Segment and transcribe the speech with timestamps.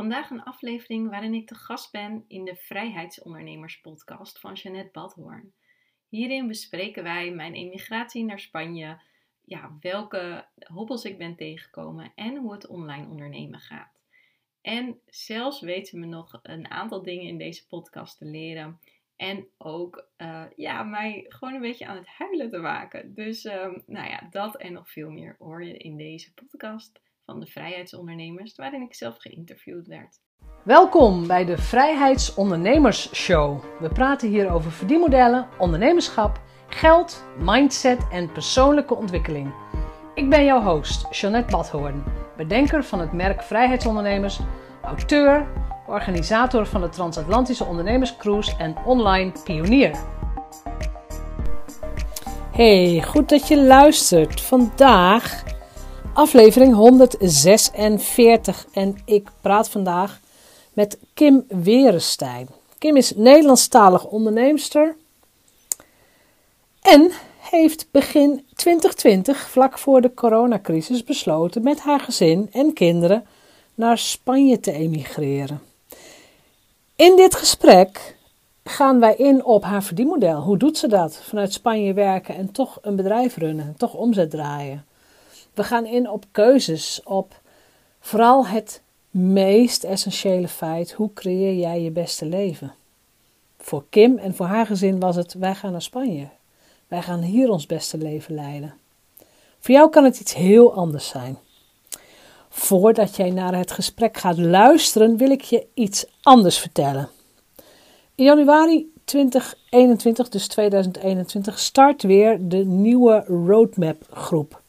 [0.00, 5.52] Vandaag een aflevering waarin ik te gast ben in de Vrijheidsondernemers podcast van Jeanette Badhoorn.
[6.08, 9.00] Hierin bespreken wij mijn emigratie naar Spanje,
[9.44, 14.00] ja, welke hobbels ik ben tegengekomen en hoe het online ondernemen gaat.
[14.60, 18.80] En zelfs weet ze me nog een aantal dingen in deze podcast te leren.
[19.16, 23.14] En ook uh, ja, mij gewoon een beetje aan het huilen te maken.
[23.14, 27.00] Dus uh, nou ja, dat en nog veel meer hoor je in deze podcast
[27.30, 30.18] van de Vrijheidsondernemers, waarin ik zelf geïnterviewd werd.
[30.64, 33.64] Welkom bij de Vrijheidsondernemers Show.
[33.80, 39.52] We praten hier over verdienmodellen, ondernemerschap, geld, mindset en persoonlijke ontwikkeling.
[40.14, 42.04] Ik ben jouw host, Jeanette Badhoorn,
[42.36, 44.40] bedenker van het merk Vrijheidsondernemers,
[44.82, 45.46] auteur,
[45.86, 49.98] organisator van de Transatlantische Ondernemerscruise en online pionier.
[52.52, 54.40] Hey, goed dat je luistert.
[54.40, 55.49] Vandaag
[56.20, 60.20] aflevering 146 en ik praat vandaag
[60.72, 62.48] met Kim Werenstein.
[62.78, 64.96] Kim is Nederlandstalig onderneemster
[66.80, 73.26] en heeft begin 2020, vlak voor de coronacrisis, besloten met haar gezin en kinderen
[73.74, 75.62] naar Spanje te emigreren.
[76.96, 78.16] In dit gesprek
[78.64, 80.40] gaan wij in op haar verdienmodel.
[80.40, 81.16] Hoe doet ze dat?
[81.16, 84.84] Vanuit Spanje werken en toch een bedrijf runnen, toch omzet draaien.
[85.54, 87.40] We gaan in op keuzes, op
[88.00, 92.74] vooral het meest essentiële feit: hoe creëer jij je beste leven?
[93.58, 96.28] Voor Kim en voor haar gezin was het: wij gaan naar Spanje.
[96.88, 98.74] Wij gaan hier ons beste leven leiden.
[99.58, 101.38] Voor jou kan het iets heel anders zijn.
[102.48, 107.08] Voordat jij naar het gesprek gaat luisteren, wil ik je iets anders vertellen.
[108.14, 114.59] In januari 2021, dus 2021, start weer de nieuwe Roadmap groep.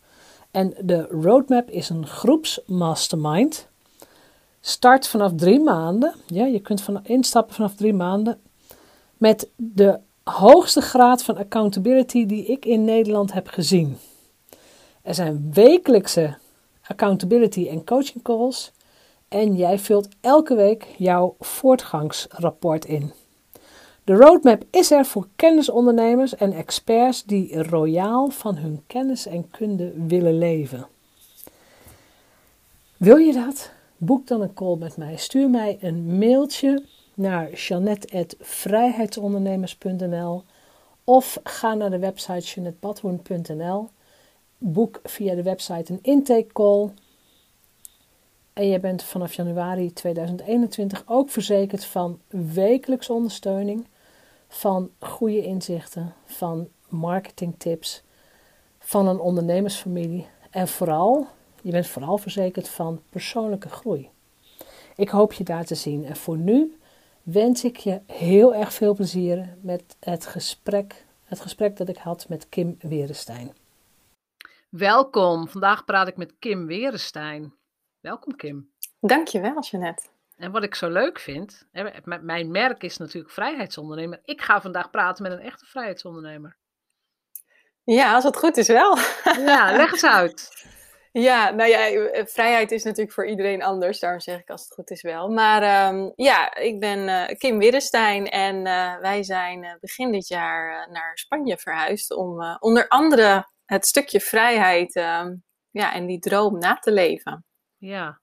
[0.51, 3.67] En de Roadmap is een groepsmastermind.
[4.59, 6.15] Start vanaf drie maanden.
[6.27, 8.41] Ja, je kunt van, instappen vanaf drie maanden.
[9.17, 13.97] Met de hoogste graad van accountability die ik in Nederland heb gezien.
[15.01, 16.37] Er zijn wekelijkse
[16.87, 18.71] accountability en coaching calls.
[19.27, 23.11] En jij vult elke week jouw voortgangsrapport in.
[24.11, 29.93] De roadmap is er voor kennisondernemers en experts die royaal van hun kennis en kunde
[30.07, 30.87] willen leven.
[32.97, 33.71] Wil je dat?
[33.97, 35.17] Boek dan een call met mij.
[35.17, 36.83] Stuur mij een mailtje
[37.13, 40.43] naar janet.vrijheidsondernemers.nl
[41.03, 43.89] of ga naar de website janettebadhoorn.nl.
[44.57, 46.89] Boek via de website een intake call.
[48.53, 53.85] En je bent vanaf januari 2021 ook verzekerd van wekelijkse ondersteuning
[54.53, 58.03] van goede inzichten, van marketingtips,
[58.79, 61.27] van een ondernemersfamilie en vooral,
[61.61, 64.09] je bent vooral verzekerd van persoonlijke groei.
[64.95, 66.77] Ik hoop je daar te zien en voor nu
[67.23, 72.29] wens ik je heel erg veel plezier met het gesprek, het gesprek dat ik had
[72.29, 73.53] met Kim Werenstein.
[74.69, 77.53] Welkom, vandaag praat ik met Kim Werenstein.
[77.99, 78.71] Welkom Kim.
[78.99, 80.10] Dankjewel Jeanette.
[80.41, 81.67] En wat ik zo leuk vind,
[82.21, 84.21] mijn merk is natuurlijk vrijheidsondernemer.
[84.23, 86.57] Ik ga vandaag praten met een echte vrijheidsondernemer.
[87.83, 88.97] Ja, als het goed is wel.
[89.23, 90.49] Ja, leg eens uit.
[91.13, 93.99] Ja, nou ja, eh, vrijheid is natuurlijk voor iedereen anders.
[93.99, 95.29] Daarom zeg ik als het goed is wel.
[95.29, 100.89] Maar ehm, ja, ik ben uh, Kim Wirrestein en uh, wij zijn begin dit jaar
[100.91, 105.35] naar Spanje verhuisd om onder andere het stukje vrijheid ehm,
[105.71, 107.45] ja, en die droom na te leven.
[107.77, 108.20] Ja,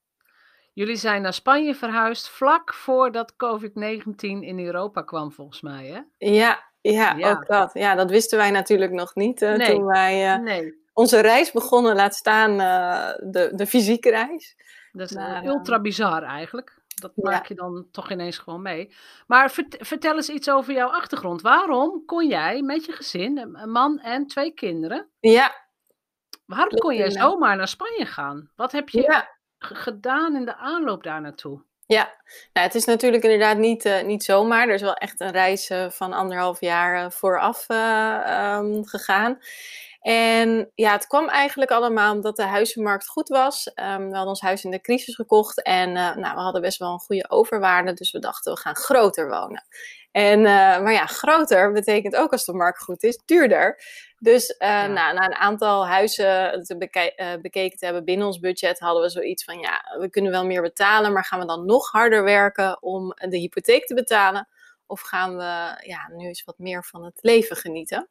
[0.79, 6.01] Jullie zijn naar Spanje verhuisd vlak voordat COVID-19 in Europa kwam, volgens mij, hè?
[6.31, 7.71] Ja, ja, ook dat.
[7.75, 9.75] Ja, dat wisten wij natuurlijk nog niet uh, nee.
[9.75, 10.83] toen wij uh, nee.
[10.93, 14.57] onze reis begonnen, laat staan uh, de, de fysieke reis.
[14.93, 16.81] Dat is maar, ultra bizar eigenlijk.
[16.95, 18.95] Dat maak je dan toch ineens gewoon mee.
[19.27, 21.41] Maar vertel eens iets over jouw achtergrond.
[21.41, 25.09] Waarom kon jij met je gezin, een man en twee kinderen...
[25.21, 25.67] Ja.
[26.47, 28.51] Waarom kon jij zomaar naar Spanje gaan?
[28.57, 29.01] Wat heb je...
[29.01, 31.67] Ja gedaan in de aanloop daar naartoe?
[31.87, 32.15] Ja,
[32.53, 34.69] nou, het is natuurlijk inderdaad niet, uh, niet zomaar.
[34.69, 39.39] Er is wel echt een reis uh, van anderhalf jaar uh, vooraf ehm, gegaan.
[40.01, 43.67] En ja, het kwam eigenlijk allemaal omdat de huizenmarkt goed was.
[43.67, 46.93] Um, we hadden ons huis in de crisis gekocht en nou, we hadden best wel
[46.93, 47.93] een goede overwaarde.
[47.93, 49.67] Dus we dachten, we gaan groter wonen.
[50.19, 50.45] En, uh,
[50.83, 53.83] maar ja, groter betekent ook als de markt goed is, duurder.
[54.19, 54.87] Dus uh, ja.
[54.87, 59.09] nou, na een aantal huizen te beke bekeken te hebben binnen ons budget, hadden we
[59.09, 62.83] zoiets van, ja, we kunnen wel meer betalen, maar gaan we dan nog harder werken
[62.83, 64.49] om de hypotheek te betalen?
[64.87, 68.09] Of gaan we ja, nu eens wat meer van het leven genieten?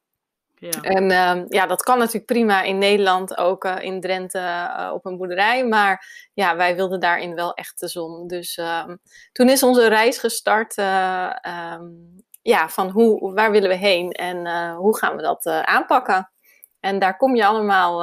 [0.60, 0.82] Ja.
[0.82, 5.06] En uh, ja, dat kan natuurlijk prima in Nederland, ook uh, in Drenthe uh, op
[5.06, 5.68] een boerderij.
[5.68, 8.28] Maar ja, wij wilden daarin wel echt de zon.
[8.28, 8.86] Dus uh,
[9.32, 14.98] toen is onze reis gestart um, ja, van hoe, waar willen we heen en hoe
[14.98, 16.32] gaan we dat aanpakken.
[16.80, 18.02] En daar kom je allemaal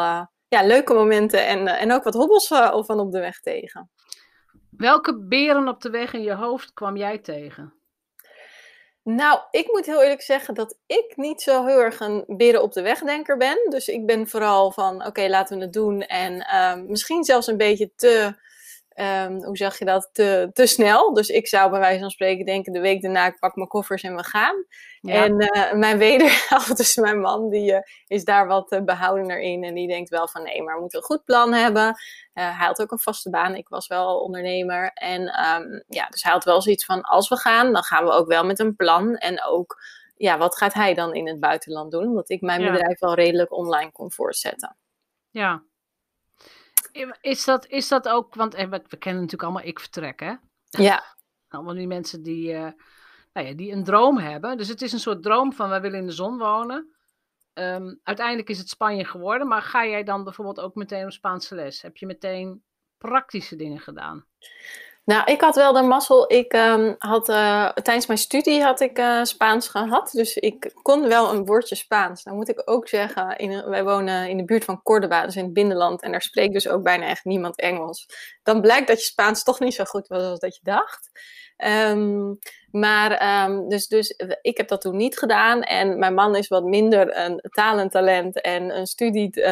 [0.49, 2.47] ja, leuke momenten en, en ook wat hobbels
[2.87, 3.91] van op de weg tegen.
[4.71, 7.75] Welke beren op de weg in je hoofd kwam jij tegen?
[9.05, 12.73] Nou, ik moet heel eerlijk zeggen dat ik niet zo heel erg een beren op
[12.73, 13.59] de wegdenker ben.
[13.69, 16.03] Dus ik ben vooral van, oké, laten we het doen.
[16.03, 18.35] En uh, misschien zelfs een beetje te,
[18.95, 21.13] um, hoe zeg je dat, te, te snel.
[21.13, 24.03] Dus ik zou bij wijze van spreken denken, de week daarna, ik pak mijn koffers
[24.03, 24.65] en we gaan.
[25.01, 25.25] Ja.
[25.25, 29.65] En uh, mijn wederhelft, dus mijn man, die uh, is daar wat uh, behoudener in.
[29.65, 31.95] En die denkt wel van, nee, maar we moeten een goed plan hebben.
[32.33, 34.91] hij had ook een vaste baan, ik was wel ondernemer.
[34.95, 38.11] En um, ja, dus hij had wel zoiets van, als we gaan, dan gaan we
[38.11, 39.17] ook wel met een plan.
[39.17, 39.83] En ook,
[40.17, 42.07] ja, wat gaat hij dan in het buitenland doen?
[42.07, 42.71] Omdat ik mijn ja.
[42.71, 44.77] bedrijf wel redelijk online kon voortzetten.
[45.31, 45.63] Ja,
[47.21, 50.35] is dat, is dat ook, want we, we kennen natuurlijk allemaal ik vertrek, hè?
[50.69, 51.05] Ja.
[51.49, 52.71] Allemaal die mensen die, uh,
[53.33, 54.57] nou ja, die een droom hebben.
[54.57, 56.95] Dus het is een soort droom van wij willen in de zon wonen.
[57.55, 61.55] Um, uiteindelijk is het Spanje geworden, maar ga jij dan bijvoorbeeld ook meteen op Spaanse
[61.55, 61.83] les?
[61.83, 62.65] Heb je meteen
[62.99, 64.27] praktische dingen gedaan?
[65.05, 66.33] Nou, ik had wel de mazzel.
[66.33, 70.11] Ik um, had uh, tijdens mijn studie had ik uh, Spaans gehad.
[70.13, 72.25] Dus ik kon wel een woordje Spaans.
[72.25, 75.45] Nou moet ik ook zeggen, in, wij wonen in de buurt van Córdoba, dus in
[75.45, 76.03] het binnenland.
[76.03, 78.07] En daar spreekt dus ook bijna echt niemand Engels.
[78.43, 81.11] Dan blijkt dat je Spaans toch niet zo goed was als dat je dacht.
[81.91, 82.39] Um,
[82.71, 85.63] maar um, dus, dus ik heb dat toen niet gedaan.
[85.63, 89.45] En mijn man is wat minder een talentalent en een studie, uh,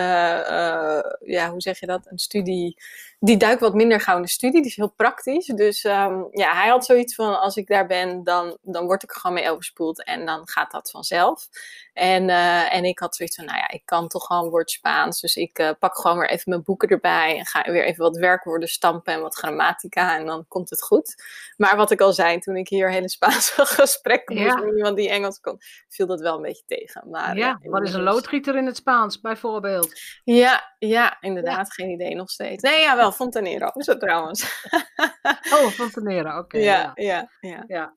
[1.20, 2.06] ja, hoe zeg je dat?
[2.10, 2.76] Een studie
[3.24, 4.60] die duikt wat minder gauw in de studie.
[4.60, 5.46] Die is heel praktisch.
[5.46, 9.10] Dus um, ja, hij had zoiets van: als ik daar ben, dan, dan word ik
[9.10, 11.48] er gewoon mee overspoeld en dan gaat dat vanzelf.
[11.92, 15.20] En, uh, en ik had zoiets van: nou ja, ik kan toch gewoon woord Spaans.
[15.20, 18.16] Dus ik uh, pak gewoon weer even mijn boeken erbij en ga weer even wat
[18.16, 21.14] werkwoorden stampen en wat grammatica en dan komt het goed.
[21.56, 24.64] Maar wat ik al zei, toen ik hier hele Spaanse gesprekken moest ja.
[24.64, 25.58] met iemand die Engels kon,
[25.88, 27.10] viel dat wel een beetje tegen.
[27.10, 30.00] Maar, ja, uh, wat is een loodgieter in het Spaans bijvoorbeeld?
[30.25, 31.72] Ja, ja inderdaad, ja.
[31.84, 32.62] geen idee nog steeds.
[32.62, 34.67] Nee, ja, wel Fontanero is trouwens.
[35.55, 36.38] oh, Fontanero, oké.
[36.38, 37.97] Okay, ja, ja, ja, ja.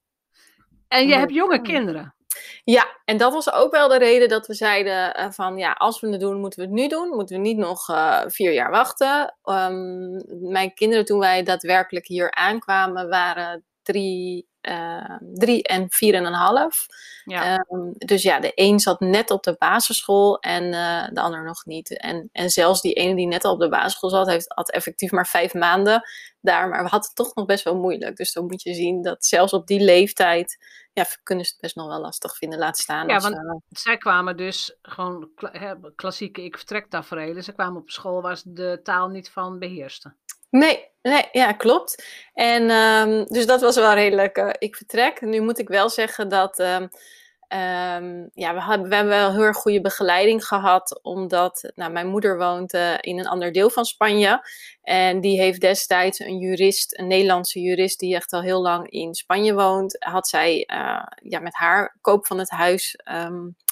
[0.87, 2.15] En je hebt jonge kinderen.
[2.63, 5.99] Ja, en dat was ook wel de reden dat we zeiden uh, van ja, als
[5.99, 7.09] we het doen, moeten we het nu doen.
[7.09, 9.35] Moeten we niet nog uh, vier jaar wachten.
[9.43, 14.47] Um, mijn kinderen toen wij daadwerkelijk hier aankwamen waren drie,
[15.33, 16.85] drie en vier en een half.
[17.25, 17.65] Ja.
[17.69, 21.65] Um, dus ja, de een zat net op de basisschool en uh, de ander nog
[21.65, 21.97] niet.
[21.97, 25.11] En, en zelfs die ene die net al op de basisschool zat, heeft, had effectief
[25.11, 26.01] maar vijf maanden
[26.41, 26.69] daar.
[26.69, 28.15] Maar we hadden het toch nog best wel moeilijk.
[28.15, 30.57] Dus dan moet je zien dat zelfs op die leeftijd,
[30.93, 32.59] ja, kunnen ze het best nog wel lastig vinden.
[32.59, 33.07] Laat staan.
[33.07, 35.29] Ja, want uh, zij kwamen dus gewoon
[35.95, 37.43] klassieke ik vertrek tafereelen.
[37.43, 40.17] Ze kwamen op school waar ze de taal niet van beheersten.
[40.55, 42.05] Nee, nee, ja, klopt.
[42.33, 44.37] En um, dus dat was wel redelijk.
[44.37, 45.21] Uh, ik vertrek.
[45.21, 46.59] Nu moet ik wel zeggen dat.
[46.59, 46.89] Um,
[47.49, 52.07] um, ja, we, hebben, we hebben wel heel erg goede begeleiding gehad, omdat nou, mijn
[52.07, 54.47] moeder woont uh, in een ander deel van Spanje.
[54.81, 59.13] En die heeft destijds een jurist, een Nederlandse jurist, die echt al heel lang in
[59.13, 59.95] Spanje woont.
[59.99, 62.95] Had zij uh, ja, met haar koop van het huis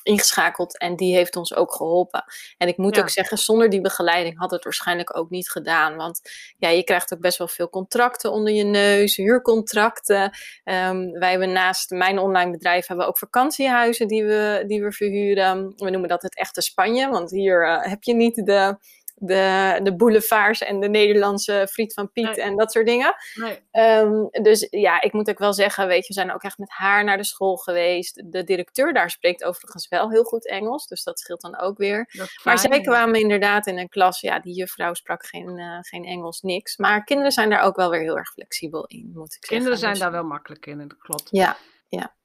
[0.03, 2.23] ingeschakeld en die heeft ons ook geholpen.
[2.57, 3.01] En ik moet ja.
[3.01, 5.95] ook zeggen, zonder die begeleiding had het waarschijnlijk ook niet gedaan.
[5.95, 6.21] Want
[6.57, 10.23] ja, je krijgt ook best wel veel contracten onder je neus, huurcontracten.
[10.63, 14.91] Um, wij hebben naast mijn online bedrijf hebben we ook vakantiehuizen die we, die we
[14.91, 15.73] verhuren.
[15.75, 18.77] We noemen dat het echte Spanje, want hier uh, heb je niet de
[19.25, 22.41] de, de boulevards en de Nederlandse friet van Piet nee.
[22.41, 23.15] en dat soort dingen.
[23.33, 23.99] Nee.
[23.99, 26.69] Um, dus ja, ik moet ook wel zeggen, weet je, we zijn ook echt met
[26.71, 28.31] haar naar de school geweest.
[28.31, 32.27] De directeur daar spreekt overigens wel heel goed Engels, dus dat scheelt dan ook weer.
[32.43, 36.41] Maar zij kwamen inderdaad in een klas, ja, die juffrouw sprak geen, uh, geen Engels,
[36.41, 36.77] niks.
[36.77, 39.47] Maar kinderen zijn daar ook wel weer heel erg flexibel in, moet ik kinderen zeggen.
[39.47, 41.27] Kinderen zijn dus, daar wel makkelijk in, dat klopt.
[41.29, 42.15] Ja, ja.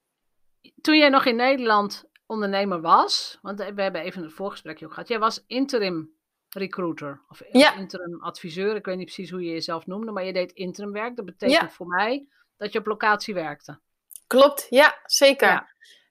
[0.80, 5.08] Toen jij nog in Nederland ondernemer was, want we hebben even een voorgesprekje ook gehad.
[5.08, 6.17] Jij was interim
[6.58, 7.76] recruiter of ja.
[7.76, 8.76] interim adviseur.
[8.76, 11.16] Ik weet niet precies hoe je jezelf noemde, maar je deed interim werk.
[11.16, 11.70] Dat betekent ja.
[11.70, 13.78] voor mij dat je op locatie werkte.
[14.26, 15.48] Klopt, ja, zeker.
[15.48, 15.68] Ja.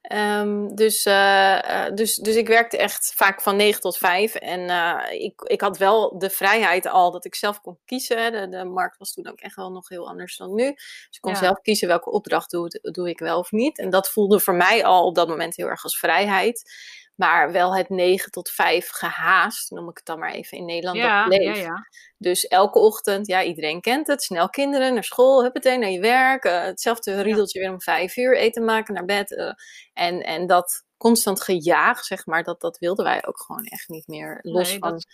[0.07, 4.35] Ehm, dus, uh, dus, dus ik werkte echt vaak van 9 tot 5.
[4.35, 8.31] En uh, ik, ik had wel de vrijheid al dat ik zelf kon kiezen.
[8.31, 10.73] De, de markt was toen ook echt wel nog heel anders dan nu.
[10.73, 11.37] Dus ik kon ja.
[11.37, 13.77] zelf kiezen welke opdracht doe, doe ik wel of niet.
[13.77, 16.71] En dat voelde voor mij al op dat moment heel erg als vrijheid.
[17.17, 20.97] Maar wel het 9 tot 5 gehaast, noem ik het dan maar even in Nederland.
[20.97, 21.55] Ja, dat bleef.
[21.55, 21.87] ja, ja.
[22.17, 24.23] Dus elke ochtend, ja, iedereen kent het.
[24.23, 26.45] Snel kinderen naar school, huppatee, naar je werk.
[26.45, 29.31] Uh, hetzelfde riedeltje weer om vijf uur, eten maken, naar bed.
[29.31, 29.51] Uh,
[29.93, 34.07] en, en dat constant gejaag, zeg maar, dat, dat wilden wij ook gewoon echt niet
[34.07, 34.39] meer.
[34.41, 34.91] Los Nee, van...
[34.91, 35.05] dat,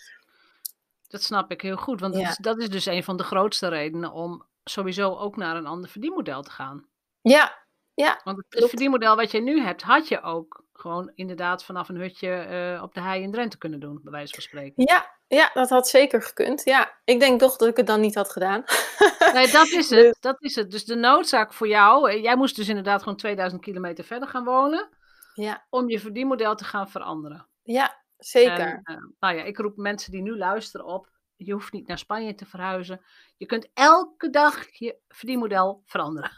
[1.08, 2.00] dat snap ik heel goed.
[2.00, 5.56] Want dat, is, dat is dus een van de grootste redenen om sowieso ook naar
[5.56, 6.88] een ander verdienmodel te gaan.
[7.22, 7.63] Ja,
[7.94, 8.70] ja, Want het Klopt.
[8.70, 12.94] verdienmodel wat je nu hebt, had je ook gewoon inderdaad vanaf een hutje eh, op
[12.94, 14.84] de hei in Drenthe kunnen doen, bij wijze van spreken.
[14.86, 16.64] ja, ja, dat had zeker gekund.
[16.64, 18.64] Ja, ik denk toch dat ik het dan niet had gedaan.
[19.34, 20.18] Nee, dat is het.
[20.20, 20.72] Dat is het.
[20.72, 24.44] Dus de noodzaak voor jou, eh, jij moest dus inderdaad gewoon 2000 kilometer verder gaan
[24.44, 24.90] wonen
[25.34, 27.48] Ja, om je verdienmodel te gaan veranderen.
[27.64, 28.60] ja zeker.
[28.60, 31.98] En, eh, nou ja, ik roep mensen die nu luisteren op, je hoeft niet naar
[31.98, 33.02] Spanje te verhuizen.
[33.38, 36.32] Je kunt elke dag je verdienmodel veranderen.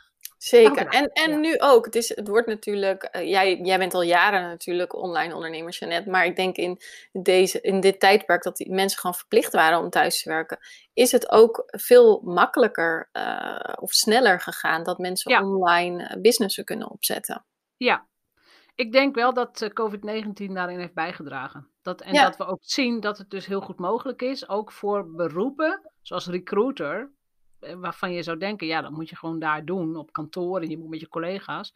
[0.45, 0.87] Zeker.
[0.87, 1.37] En, en ja.
[1.37, 1.85] nu ook.
[1.85, 3.03] Het, is, het wordt natuurlijk.
[3.03, 6.09] eh, jij, jij bent al jaren natuurlijk online ondernemer, Jeanette.
[6.09, 6.79] Maar ik denk in,
[7.11, 10.57] deze, in dit tijdperk dat die mensen gewoon verplicht waren om thuis te werken.
[10.93, 15.43] Is het ook veel makkelijker eh, of sneller gegaan dat mensen Ja.
[15.43, 17.45] online eh, businessen kunnen opzetten.
[17.77, 18.07] Ja,
[18.75, 21.69] ik denk wel dat eh, COVID-19 daarin heeft bijgedragen.
[21.81, 22.23] Dat, en Ja.
[22.23, 26.27] dat we ook zien dat het dus heel goed mogelijk is, ook voor beroepen zoals
[26.27, 27.11] recruiter,
[27.77, 30.77] waarvan je zou denken, ja, dat moet je gewoon daar doen, op kantoor en je
[30.77, 31.73] moet met je collega's.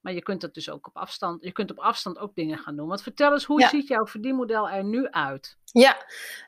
[0.00, 2.76] Maar je kunt dat dus ook op afstand, je kunt op afstand ook dingen gaan
[2.76, 2.88] doen.
[2.88, 3.68] Want vertel eens, hoe Ja.
[3.68, 5.56] ziet jouw verdienmodel er nu uit?
[5.72, 5.96] Ja,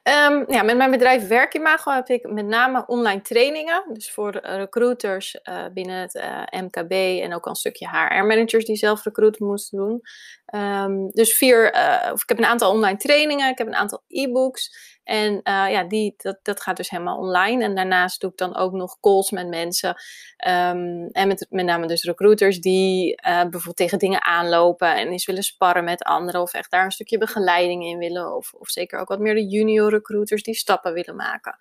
[0.03, 3.85] Ehm, ja, met mijn bedrijf Werkimago heb ik met name online trainingen.
[3.93, 8.65] Dus voor eh, recruiters eh, binnen het eh, MKB en ook al een stukje HR-managers
[8.65, 10.01] die zelf recruiten moesten doen.
[10.47, 11.71] Ehm, dus vier,
[12.13, 14.99] of ik heb een aantal online trainingen, ik heb een aantal e-books.
[15.11, 17.65] En eh, ja, die, dat, dat gaat dus helemaal online.
[17.65, 19.97] En daarnaast doe ik dan ook nog calls met mensen.
[20.37, 25.27] ehm, en met, met name dus recruiters die eh, bijvoorbeeld tegen dingen aanlopen en eens
[25.27, 26.41] willen sparren met anderen.
[26.41, 28.37] Of echt daar een stukje begeleiding in willen.
[28.37, 31.57] Of, of zeker ook wat meer de junior recruiters die stappen willen maken.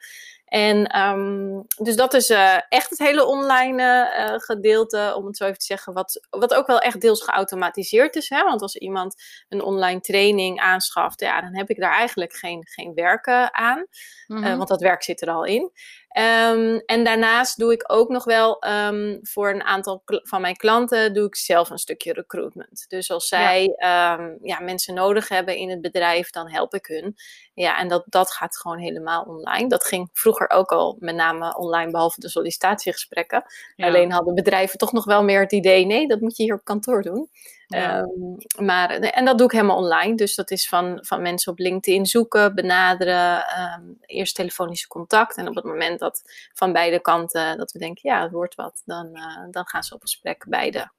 [0.50, 5.44] En ehm, dus dat is eh, echt het hele online eh, gedeelte, om het zo
[5.44, 8.30] even te zeggen, wat, wat ook wel echt deels geautomatiseerd is.
[8.30, 8.44] Hè?
[8.44, 9.16] Want als iemand
[9.50, 13.86] een online training aanschaft, ja, dan heb ik daar eigenlijk geen, geen werken aan.
[14.28, 14.44] Mhm.
[14.44, 15.72] Eh, want dat werk zit er al in.
[16.10, 21.14] Ehm, en daarnaast doe ik ook nog wel ehm, voor een aantal van mijn klanten
[21.14, 22.86] doe ik zelf een stukje recruitment.
[22.88, 24.32] Dus als zij ja.
[24.42, 27.16] ja, mensen nodig hebben in het bedrijf, dan help ik hun.
[27.54, 29.70] Ja, en dat, dat gaat gewoon helemaal online.
[29.70, 33.44] Dat ging vroeger ook al met name online, behalve de sollicitatiegesprekken.
[33.76, 33.88] Ja.
[33.88, 36.64] Alleen hadden bedrijven toch nog wel meer het idee, nee, dat moet je hier op
[36.64, 37.30] kantoor doen.
[37.70, 38.00] Ja.
[38.00, 40.16] Ehm, maar, en dat doe ik helemaal online.
[40.16, 45.38] Dus dat is van, van mensen op LinkedIn zoeken, benaderen, ehm, eerst telefonische contact.
[45.38, 46.22] En op het moment dat
[46.54, 49.94] van beide kanten dat we denken, ja, het wordt wat, dan, eh, dan gaan ze
[49.94, 50.90] op gesprek bij, de,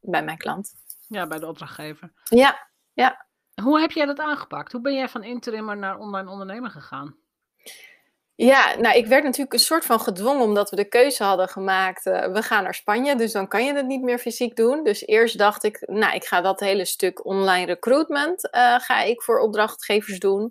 [0.00, 0.72] bij mijn klant.
[1.08, 2.12] ja, bij de opdrachtgever.
[2.24, 3.26] Ja, ja.
[3.62, 4.72] Hoe heb jij dat aangepakt?
[4.72, 7.16] Hoe ben jij van interimmer naar online ondernemer gegaan?
[8.40, 12.06] Ja, nou, ik werd natuurlijk een soort van gedwongen omdat we de keuze hadden gemaakt.
[12.06, 14.84] eh, we gaan naar Spanje, dus dan kan je het niet meer fysiek doen.
[14.84, 19.22] Dus eerst dacht ik, nou, ik ga dat hele stuk online recruitment eh, ga ik
[19.22, 20.50] voor opdrachtgevers doen.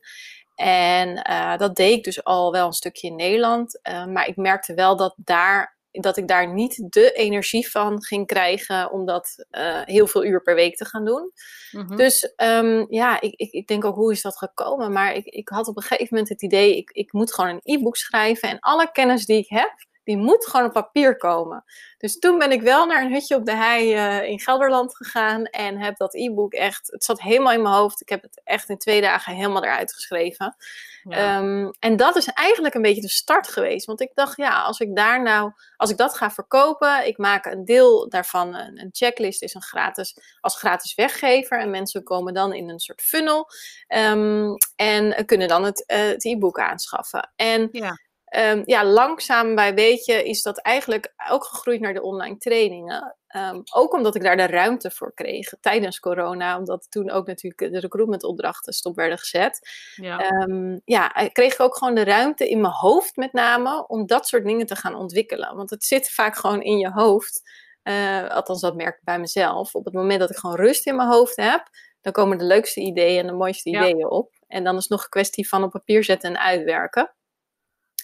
[0.56, 3.80] En eh, dat deed ik dus al wel een stukje in Nederland.
[3.84, 8.92] maar ik merkte wel dat, daar, dat ik daar niet de energie van ging krijgen
[8.92, 11.32] om dat eh, heel veel uur per week te gaan doen.
[11.72, 11.96] Mhm.
[11.96, 14.92] Dus ehm, ja, ik, ik, ik denk ook hoe is dat gekomen.
[14.92, 17.78] Maar ik, ik had op een gegeven moment het idee, ik, ik moet gewoon een
[17.78, 18.50] e-book schrijven.
[18.50, 19.74] En alle kennis die ik heb,
[20.08, 21.64] die moet gewoon op papier komen.
[21.98, 25.46] Dus toen ben ik wel naar een hutje op de hei eh, in Gelderland gegaan.
[25.46, 28.02] En heb dat e-book echt, het zat helemaal in mijn hoofd.
[28.02, 30.56] Ik heb het echt in twee dagen helemaal eruit geschreven.
[31.04, 31.18] Ja.
[31.18, 33.86] Ehm, en dat is eigenlijk een beetje de start geweest.
[33.86, 37.46] Want ik dacht, ja, als ik daar nou, als ik dat ga verkopen, ik maak
[37.46, 41.60] een deel daarvan, een, een checklist is een gratis, als gratis weggever.
[41.60, 43.50] En mensen komen dan in een soort funnel
[43.88, 47.32] ehm, en kunnen dan het, eh, het e-book aanschaffen.
[47.36, 48.06] En Ja.
[48.38, 53.16] Ehm, ja, langzaam bij beetje is dat eigenlijk ook gegroeid naar de online trainingen.
[53.28, 57.74] Ehm, ook omdat ik daar de ruimte voor kreeg tijdens corona, omdat toen ook natuurlijk
[57.74, 59.70] de recruitmentopdrachten stop werden gezet.
[59.96, 60.18] ja.
[60.20, 64.06] Ehm, ja, eh, kreeg ik ook gewoon de ruimte in mijn hoofd met name om
[64.06, 65.56] dat soort dingen te gaan ontwikkelen.
[65.56, 67.42] Want het zit vaak gewoon in je hoofd.
[67.84, 69.76] Eh, althans, dat merk ik bij mezelf.
[69.76, 71.68] Op het moment dat ik gewoon rust in mijn hoofd heb,
[72.02, 73.82] dan komen de leukste ideeën en de mooiste Ja.
[73.88, 74.34] ideeën op.
[74.48, 77.12] En dan is het nog een kwestie van op papier zetten en uitwerken.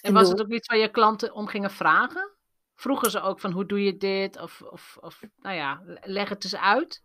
[0.04, 2.32] En was het ook iets waar je klanten om gingen vragen?
[2.76, 4.42] Vroegen ze ook van hoe doe je dit?
[4.42, 7.04] Of, of, of nou ja, leg het eens uit.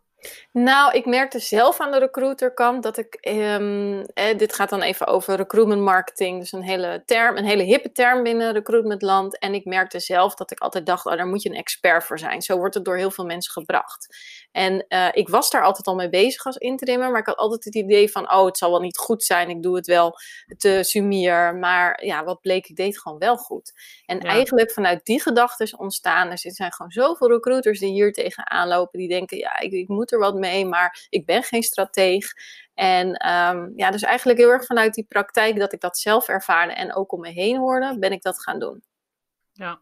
[0.52, 3.14] Nou, ik merkte zelf aan de recruiterkant dat ik.
[3.14, 6.40] ehm, eh, dit gaat dan even over recruitment marketing.
[6.40, 9.38] Dus een hele term, een hele hippe term binnen recruitmentland.
[9.38, 12.18] En ik merkte zelf dat ik altijd dacht: oh, daar moet je een expert voor
[12.18, 12.42] zijn.
[12.42, 14.16] Zo wordt het door heel veel mensen gebracht.
[14.52, 17.10] En eh, ik was daar altijd al mee bezig als interimmer.
[17.10, 19.50] Maar ik had altijd het idee van: oh, het zal wel niet goed zijn.
[19.50, 20.18] Ik doe het wel
[20.56, 21.56] te sumier.
[21.56, 23.72] Maar ja, wat bleek, ik deed gewoon wel goed.
[24.06, 24.22] En Ja.
[24.28, 26.30] eigenlijk vanuit die gedachten is ontstaan.
[26.30, 28.98] Er zijn gewoon zoveel recruiters die hier tegenaan lopen.
[28.98, 32.32] Die denken: ja, ik, ik moet er wat mee, maar ik ben geen strateeg.
[32.74, 36.72] En ehm, ja, dus eigenlijk heel erg vanuit die praktijk dat ik dat zelf ervaarde
[36.72, 38.82] en ook om me heen hoorde, ben ik dat gaan doen.
[39.52, 39.80] Ja.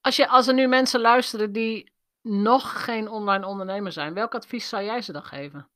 [0.00, 1.94] Als, je, als er nu mensen luisteren die
[2.28, 5.68] nog geen online ondernemer zijn, welk advies zou jij ze dan geven?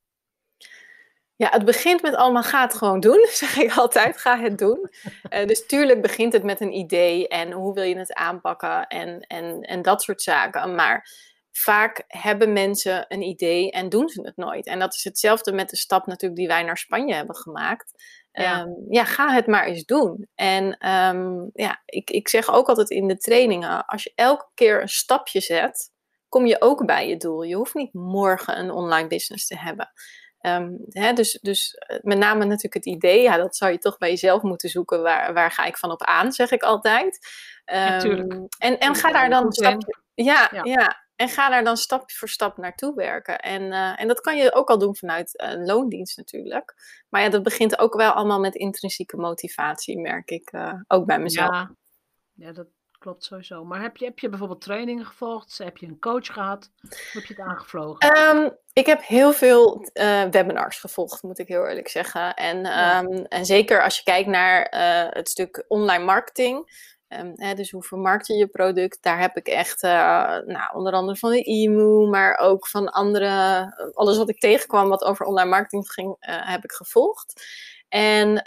[1.40, 4.16] Ja, het begint met allemaal ga het gewoon doen, zeg ik altijd.
[4.16, 4.78] Ga het doen.
[5.28, 9.20] Eh, dus tuurlijk begint het met een idee en hoe wil je het aanpakken en,
[9.20, 10.74] en, en dat soort zaken.
[10.74, 11.08] Maar
[11.52, 14.66] vaak hebben mensen een idee en doen ze het nooit.
[14.66, 18.04] En dat is hetzelfde met de stap natuurlijk die wij naar Spanje hebben gemaakt.
[18.32, 18.42] Ja.
[18.42, 20.28] Ja, ja ga het maar eens doen.
[20.34, 24.82] En ehm, ja, ik, ik zeg ook altijd in de trainingen, als je elke keer
[24.82, 25.90] een stapje zet,
[26.30, 27.42] kom je ook bij je doel.
[27.42, 29.92] Je hoeft niet morgen een online business te hebben.
[30.40, 33.98] Ehm, hè, dus, dus eh, met name natuurlijk het idee, ja, dat zou je toch
[33.98, 35.02] bij jezelf moeten zoeken.
[35.02, 37.18] Waar, waar ga ik van op aan, zeg ik altijd.
[37.98, 38.32] Tuurlijk.
[38.58, 39.52] en, en ga daar dan
[40.14, 40.64] ja, Ja.
[40.64, 41.06] ja.
[41.16, 43.38] en ga daar dan stap voor stap naartoe werken.
[43.38, 46.74] En, eh, en dat kan je ook al doen vanuit een loondienst natuurlijk.
[47.08, 51.18] Maar ja, dat begint ook wel allemaal met intrinsieke motivatie, merk ik eh, ook bij
[51.18, 51.50] mezelf.
[51.50, 51.74] Ja,
[52.34, 52.66] ja, dat
[53.00, 53.64] klopt sowieso.
[53.64, 55.58] Maar heb je, heb je bijvoorbeeld trainingen gevolgd?
[55.58, 56.70] Heb je een coach gehad?
[56.90, 57.98] Of heb je het aangevlogen?
[58.14, 62.34] Ehm, ik heb heel veel eh, webinars gevolgd, moet ik heel eerlijk zeggen.
[62.34, 62.98] En, Ja.
[63.02, 66.88] ehm, en zeker als je kijkt naar eh, het stuk online marketing.
[67.08, 69.02] ehm, hè, dus hoe vermarkt je je product?
[69.02, 69.90] Daar heb ik echt, eh,
[70.46, 73.28] nou, onder andere van de e-mail, maar ook van andere,
[73.94, 77.42] alles wat ik tegenkwam wat over online marketing ging, heb ik gevolgd.
[77.88, 78.42] En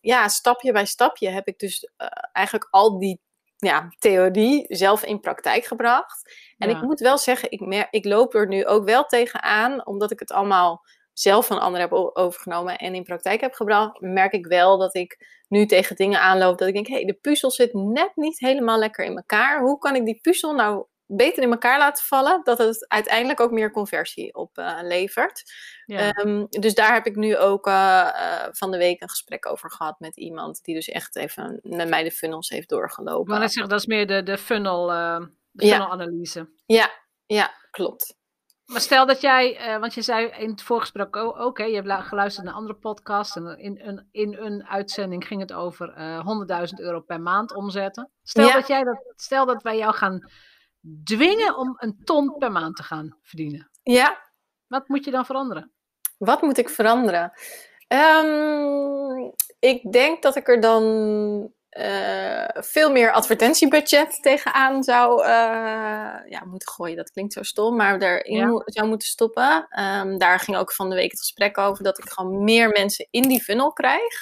[0.00, 1.88] ja, stapje bij stapje heb ik dus
[2.32, 3.20] eigenlijk al die
[3.64, 6.34] ja, theorie zelf in praktijk gebracht.
[6.58, 6.76] En Ja.
[6.76, 10.18] ik moet wel zeggen, ik, mer- ik loop er nu ook wel tegenaan, omdat ik
[10.20, 14.78] het allemaal zelf van anderen heb overgenomen en in praktijk heb gebracht, merk ik wel
[14.78, 18.12] dat ik nu tegen dingen aanloop dat ik denk, hé, hey, de puzzel zit net
[18.14, 19.60] niet helemaal lekker in elkaar.
[19.60, 23.50] Hoe kan ik die puzzel nou beter in elkaar laten vallen, dat het uiteindelijk ook
[23.50, 25.42] meer conversie oplevert?
[25.86, 26.12] ja.
[26.12, 29.70] Ehm, dus daar heb ik nu ook eh, eh, van de week een gesprek over
[29.70, 33.40] gehad met iemand die dus echt even met mij de funnels heeft doorgelopen.
[33.40, 35.70] net zeggen, dat is meer de, de funnel, eh de Ja.
[35.76, 36.50] funnelanalyse.
[36.66, 36.90] Ja,
[37.26, 38.14] ja, klopt.
[38.64, 42.06] Maar stel dat jij, eh, want je zei in het voorgesprek ook, oké, je hebt
[42.06, 46.20] geluisterd naar andere podcasts en in een, in een uitzending ging het over eh
[46.68, 48.10] 100.000 euro per maand omzetten.
[48.22, 48.54] Stel, Ja.
[48.54, 50.30] dat jij dat, stel dat wij jou gaan
[51.04, 53.70] dwingen om een ton per maand te gaan verdienen.
[53.82, 54.22] Ja,
[54.66, 55.72] Wat moet je dan veranderen?
[56.18, 57.32] Wat moet ik veranderen?
[57.88, 65.28] Ehm, ik denk dat ik er dan eh, veel meer advertentiebudget tegenaan zou eh,
[66.28, 66.96] ja, moeten gooien.
[66.96, 67.98] Dat klinkt zo stom, maar
[68.30, 68.46] Ja.
[68.46, 69.66] mo- zou moeten stoppen.
[69.68, 73.06] Ehm, daar ging ook van de week het gesprek over dat ik gewoon meer mensen
[73.10, 74.14] in die funnel krijg.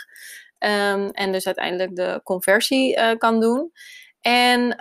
[0.59, 3.73] Ehm, en dus uiteindelijk de conversie eh, kan doen.
[4.21, 4.77] En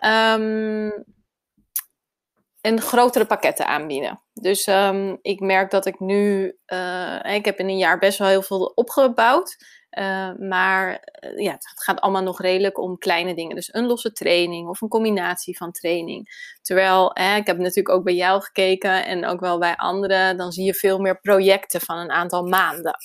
[2.61, 4.21] en grotere pakketten aanbieden.
[4.33, 8.27] Dus ehm, ik merk dat ik nu, eh, ik heb in een jaar best wel
[8.27, 9.79] heel veel opgebouwd.
[9.89, 13.55] eh, maar eh, ja, het gaat allemaal nog redelijk om kleine dingen.
[13.55, 16.29] Dus een losse training of een combinatie van training.
[16.61, 20.37] Terwijl, eh, ik heb natuurlijk ook bij jou gekeken en ook wel bij anderen.
[20.37, 22.95] Dan zie je veel meer projecten van een aantal maanden.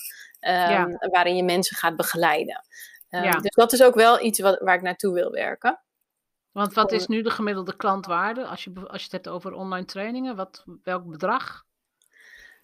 [0.40, 0.88] ehm, Ja.
[1.10, 2.64] Waarin je mensen gaat begeleiden.
[3.08, 3.30] Ja.
[3.30, 5.80] Dus dat is ook wel iets wat, waar ik naartoe wil werken.
[6.56, 9.84] Want wat is nu de gemiddelde klantwaarde als je, als je het hebt over online
[9.84, 10.36] trainingen?
[10.36, 11.64] Wat, welk bedrag?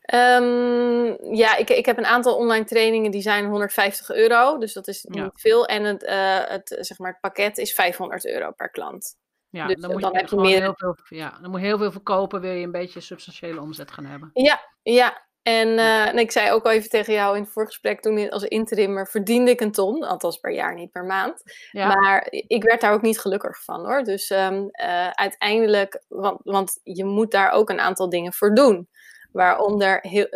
[0.00, 4.88] Ehm, ja, ik, ik heb een aantal online trainingen die zijn 150 euro, dus dat
[4.88, 5.22] is Ja.
[5.22, 5.66] niet veel.
[5.66, 9.16] En het, eh, het, zeg maar, het pakket is 500 euro per klant.
[9.50, 11.66] Ja, Dus, dan moet dan je heb je meer- heel veel, ja, dan moet je
[11.66, 14.31] heel veel verkopen, wil je een beetje substantiële omzet gaan hebben.
[14.33, 15.26] Ja, ja.
[15.42, 18.31] En, eh, en ik zei ook al even tegen jou in het voorgesprek, toen ik
[18.31, 21.42] als interimmer verdiende ik een ton, althans per jaar, niet per maand.
[21.70, 24.02] Ja, Maar ik werd daar ook niet gelukkig van hoor.
[24.02, 28.88] Dus ehm, eh, uiteindelijk, want, want je moet daar ook een aantal dingen voor doen.
[29.33, 30.26] Waaronder heel,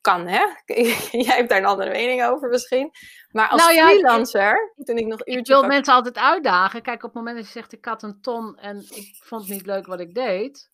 [0.00, 0.46] kan hè.
[1.26, 2.90] Jij hebt daar een andere mening over misschien.
[3.30, 6.82] Maar als Nou ja, freelancer, toen ik nog ik uurtje wil mensen altijd uitdagen.
[6.82, 9.50] Kijk, op het moment dat je zegt ik had een ton en ik vond het
[9.50, 10.70] niet leuk wat ik deed.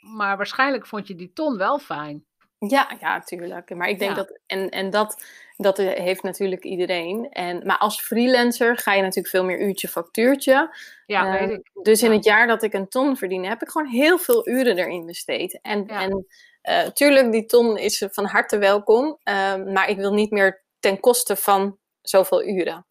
[0.00, 2.26] Maar waarschijnlijk vond je die ton wel fijn.
[2.58, 3.74] Ja, ja, tuurlijk.
[3.74, 4.16] Maar ik denk Ja.
[4.16, 5.24] dat, en, en dat,
[5.56, 7.28] dat heeft natuurlijk iedereen.
[7.30, 10.76] En, maar als freelancer ga je natuurlijk veel meer uurtje factuurtje.
[11.06, 11.70] Ja, Eh, weet ik.
[11.82, 14.78] Dus in het jaar dat ik een ton verdiende, heb ik gewoon heel veel uren
[14.78, 15.58] erin besteed.
[15.62, 16.00] En, Ja.
[16.02, 16.26] en
[16.62, 21.00] eh, tuurlijk, die ton is van harte welkom, ehm, maar ik wil niet meer ten
[21.00, 22.86] koste van zoveel uren.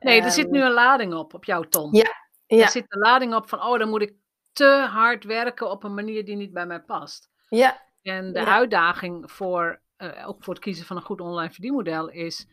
[0.00, 1.88] Nee, er zit Ehm, nu een lading op, op jouw ton.
[1.94, 2.12] Ja,
[2.46, 2.62] ja.
[2.64, 4.14] Er zit een lading op van, oh, dan moet ik
[4.52, 7.28] te hard werken op een manier die niet bij mij past.
[7.48, 8.46] Ja, En de Ja.
[8.46, 12.46] uitdaging voor, eh, ook voor het kiezen van een goed online verdienmodel is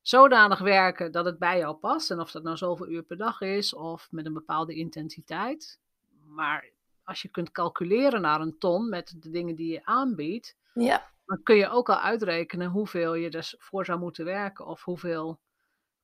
[0.00, 2.10] zodanig werken dat het bij jou past.
[2.10, 5.80] En of dat nou zoveel uur per dag is of met een bepaalde intensiteit.
[6.26, 6.70] Maar
[7.04, 11.42] als je kunt calculeren naar een ton met de dingen die je aanbiedt, ja, dan
[11.42, 15.40] kun je ook al uitrekenen hoeveel je dus voor zou moeten werken of hoeveel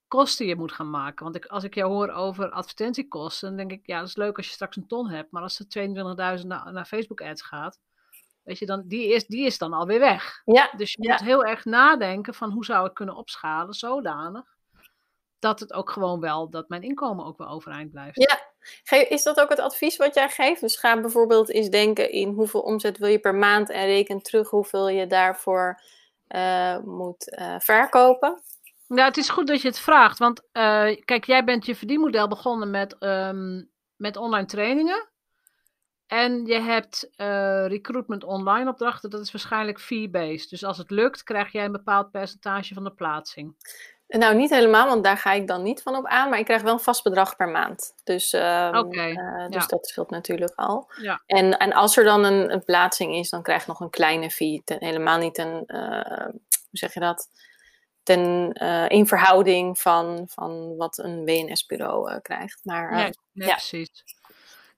[0.08, 1.24] kosten je moet gaan maken.
[1.24, 4.36] Want ik, als ik jou hoor over advertentiekosten, dan denk ik, ja, dat is leuk
[4.36, 5.68] als je straks een ton hebt, maar als er
[6.40, 7.80] 22.000 naar, naar Facebook ads gaat,
[8.42, 10.40] weet je, dan, die, is, die is dan alweer weg.
[10.44, 11.12] ja, Dus je Ja.
[11.12, 14.44] moet heel erg nadenken van hoe zou ik kunnen opschalen zodanig
[15.38, 18.28] dat het ook gewoon wel, dat mijn inkomen ook wel overeind blijft.
[18.28, 18.50] Ja.
[19.08, 20.60] Is dat ook het advies wat jij geeft?
[20.60, 24.50] Dus ga bijvoorbeeld eens denken in hoeveel omzet wil je per maand en reken terug
[24.50, 25.80] hoeveel je daarvoor
[26.26, 28.42] eh, moet eh, verkopen.
[28.86, 30.18] Ja, het is goed dat je het vraagt.
[30.18, 33.62] Want eh, kijk, jij bent je verdienmodel begonnen met, ehm,
[33.96, 35.08] met online trainingen.
[36.12, 39.10] En je hebt eh, recruitment online opdrachten.
[39.10, 40.50] Dat is waarschijnlijk fee-based.
[40.50, 43.54] Dus als het lukt, krijg jij een bepaald percentage van de plaatsing.
[44.08, 46.62] Nou, niet helemaal, want daar ga ik dan niet van op aan, maar ik krijg
[46.62, 47.94] wel een vast bedrag per maand.
[48.04, 49.66] Dus, ehm, eh, dus ja.
[49.66, 50.90] dat scheelt natuurlijk al.
[51.00, 51.22] Ja.
[51.26, 54.30] En, en als er dan een, een plaatsing is, dan krijg je nog een kleine
[54.30, 54.62] fee.
[54.64, 57.28] Ten- helemaal niet een, eh, hoe zeg je dat?
[58.02, 62.60] Ten, eh, in verhouding van, van wat een WNS-bureau eh, krijgt.
[62.64, 63.54] Maar eh, Nee, nee ja.
[63.54, 64.04] precies.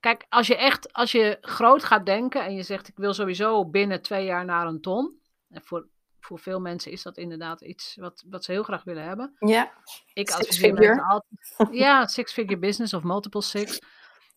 [0.05, 3.65] Kijk, als je echt, als je groot gaat denken en je zegt ik wil sowieso
[3.65, 5.19] binnen twee jaar naar een ton.
[5.49, 5.87] En voor,
[6.19, 9.35] voor veel mensen is dat inderdaad iets wat, wat ze heel graag willen hebben.
[9.39, 9.71] ja,
[10.13, 10.87] Ik Six adviseer figure.
[10.87, 11.75] mensen altijd.
[11.75, 13.79] Ja, six-figure business of multiple six.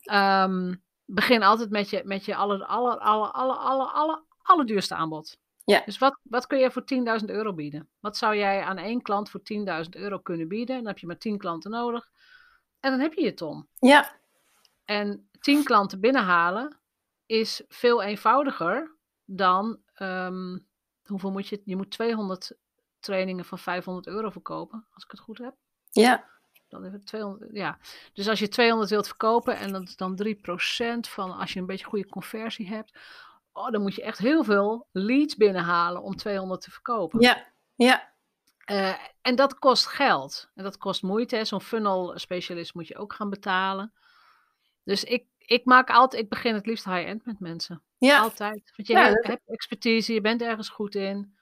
[0.03, 5.39] Ehm, begin altijd met je, met je aller, aller, aller, aller, aller, aller, allerduurste aanbod.
[5.65, 5.83] Ja.
[5.85, 6.85] Dus wat, wat kun je voor
[7.21, 7.89] 10.000 euro bieden?
[8.01, 9.41] Wat zou jij aan één klant voor
[9.85, 10.77] 10.000 euro kunnen bieden?
[10.77, 12.09] Dan heb je maar 10 klanten nodig.
[12.81, 13.69] En dan heb je je ton.
[13.79, 14.17] ja,
[14.85, 16.79] En 10 klanten binnenhalen
[17.27, 19.79] is veel eenvoudiger dan.
[19.95, 20.59] ehm,
[21.05, 21.63] hoeveel moet je?
[21.65, 22.53] Je moet 200
[23.01, 25.55] trainingen van 500 euro verkopen, als ik het goed heb.
[25.91, 26.25] ja,
[26.69, 27.79] Dan even 200, ja.
[28.13, 31.67] Dus als je 200 wilt verkopen en dat is dan 3% van als je een
[31.67, 32.99] beetje goede conversie hebt.
[33.53, 37.21] Oh, dan moet je echt heel veel leads binnenhalen om 200 te verkopen.
[37.21, 38.13] ja, ja,
[38.65, 40.51] Eh, en dat kost geld.
[40.55, 41.45] En dat kost moeite.
[41.45, 43.93] Zo'n funnel specialist moet je ook gaan betalen.
[44.89, 47.83] Dus ik, ik maak altijd, ik begin het liefst high-end met mensen.
[47.99, 48.21] ja.
[48.21, 48.73] Altijd.
[48.77, 51.37] Want je Ja, hebt, dat- expertise, je bent ergens goed in.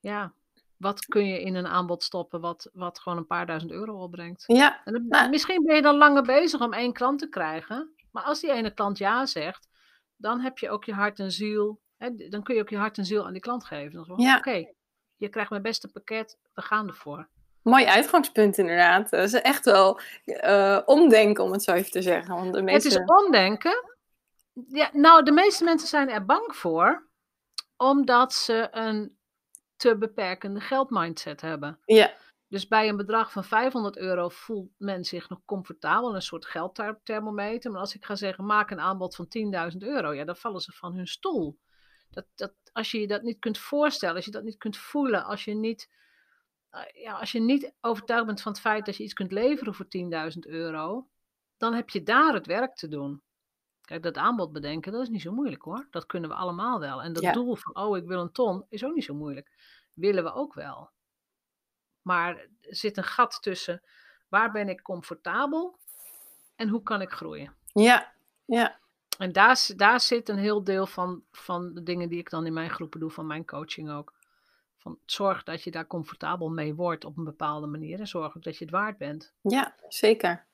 [0.00, 0.32] Ja,
[0.76, 4.44] wat kun je in een aanbod stoppen wat, wat gewoon een paar duizend euro opbrengt?
[4.46, 4.84] ja.
[4.84, 5.30] En dan- Nou.
[5.30, 7.92] Misschien ben je dan langer bezig om één klant te krijgen.
[8.12, 9.68] Maar als die ene klant ja zegt,
[10.16, 11.80] dan heb je ook je hart en ziel.
[11.96, 13.92] Hè, dan kun je ook je hart en ziel aan die klant geven.
[13.92, 14.36] Dan zeg je, Ja.
[14.38, 14.72] Oké,
[15.16, 17.28] je krijgt mijn beste pakket, we gaan ervoor.
[17.68, 19.10] Mooi uitgangspunt inderdaad.
[19.10, 22.34] Dat is echt wel eh, omdenken om het zo even te zeggen.
[22.34, 22.88] Want de meeste...
[22.88, 23.84] Het is omdenken.
[24.68, 27.08] Ja, nou, de meeste mensen zijn er bang voor,
[27.76, 29.18] omdat ze een
[29.76, 31.78] te beperkende geldmindset hebben.
[31.84, 32.14] Ja,
[32.48, 37.70] Dus bij een bedrag van 500 euro voelt men zich nog comfortabel, een soort geldthermometer.
[37.70, 39.26] Maar als ik ga zeggen, maak een aanbod van
[39.72, 41.58] 10.000 euro, ja, dan vallen ze van hun stoel.
[42.10, 45.24] Dat, dat, als je je dat niet kunt voorstellen, als je dat niet kunt voelen,
[45.24, 45.88] als je niet,
[46.92, 49.86] ja, als je niet overtuigd bent van het feit dat je iets kunt leveren voor
[50.32, 51.08] 10.000 euro,
[51.56, 53.22] dan heb je daar het werk te doen.
[53.80, 55.86] Kijk, dat aanbod bedenken, dat is niet zo moeilijk hoor.
[55.90, 57.02] Dat kunnen we allemaal wel.
[57.02, 57.32] En dat Ja.
[57.32, 59.50] doel van, oh, ik wil een ton, is ook niet zo moeilijk.
[59.92, 60.90] Willen we ook wel.
[62.02, 63.82] Maar er zit een gat tussen
[64.28, 65.78] waar ben ik comfortabel
[66.56, 67.54] en hoe kan ik groeien.
[67.72, 68.12] ja,
[68.44, 68.78] ja,
[69.18, 72.52] En daar, daar zit een heel deel van, van de dingen die ik dan in
[72.52, 74.14] mijn groepen doe, van mijn coaching ook.
[74.78, 78.42] Van zorg dat je daar comfortabel mee wordt op een bepaalde manier en zorg ook
[78.42, 79.34] dat je het waard bent.
[79.42, 80.46] ja, zeker.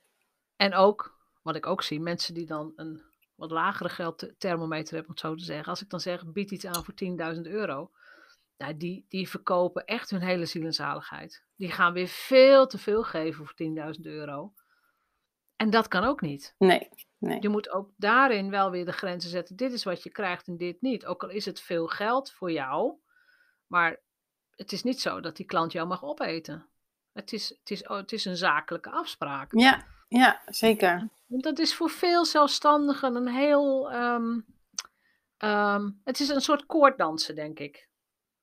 [0.56, 3.02] En ook, wat ik ook zie, mensen die dan een
[3.34, 5.68] wat lagere geldthermometer hebben, om het zo te zeggen.
[5.68, 6.94] Als ik dan zeg, bied iets aan voor
[7.34, 7.90] 10.000 euro.
[8.56, 11.44] Nou, die, die verkopen echt hun hele ziel en zaligheid.
[11.56, 14.52] Die gaan weer veel te veel geven voor 10.000 euro.
[15.56, 16.54] En dat kan ook niet.
[16.58, 17.40] Nee, nee.
[17.40, 19.56] Je moet ook daarin wel weer de grenzen zetten.
[19.56, 21.06] Dit is wat je krijgt en dit niet.
[21.06, 22.94] Ook al is het veel geld voor jou.
[23.66, 24.00] Maar
[24.56, 26.66] het is niet zo dat die klant jou mag opeten.
[27.12, 29.52] Het is, het is, oh, het is een zakelijke afspraak.
[29.54, 31.08] Ja, ja, zeker.
[31.26, 33.90] Want Dat is voor veel zelfstandigen een heel.
[33.92, 34.40] ehm,
[35.36, 37.88] ehm, het is een soort koorddansen, denk ik.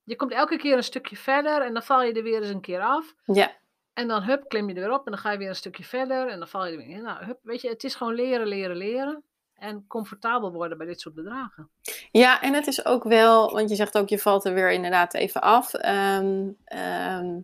[0.03, 2.61] Je komt elke keer een stukje verder en dan val je er weer eens een
[2.61, 3.15] keer af.
[3.25, 3.51] Ja,
[3.93, 5.83] En dan hup, klim je er weer op en dan ga je weer een stukje
[5.83, 7.01] verder en dan val je er weer in.
[7.01, 9.23] Nou, hup, weet je, het is gewoon leren, leren, leren.
[9.61, 11.69] En comfortabel worden bij dit soort bedragen.
[12.11, 15.13] Ja, en het is ook wel, want je zegt ook, je valt er weer inderdaad
[15.13, 15.73] even af.
[15.73, 17.39] Ehm, ehm,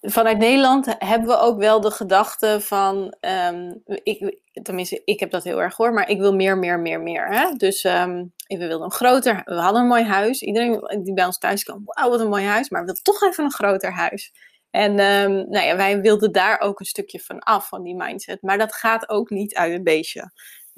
[0.00, 5.44] vanuit Nederland hebben we ook wel de gedachte van, ehm, ik, tenminste, ik heb dat
[5.44, 7.26] heel erg hoor, maar ik wil meer, meer, meer, meer.
[7.26, 7.52] Hè?
[7.52, 10.42] Dus we wilden een groter, we hadden een mooi huis.
[10.42, 13.22] Iedereen die bij ons thuis kwam, wauw, wat een mooi huis, maar we wilden toch
[13.22, 14.32] even een groter huis.
[14.70, 18.42] En nou ja, wij wilden daar ook een stukje van af, van die mindset.
[18.42, 20.30] Maar dat gaat ook niet uit het beestje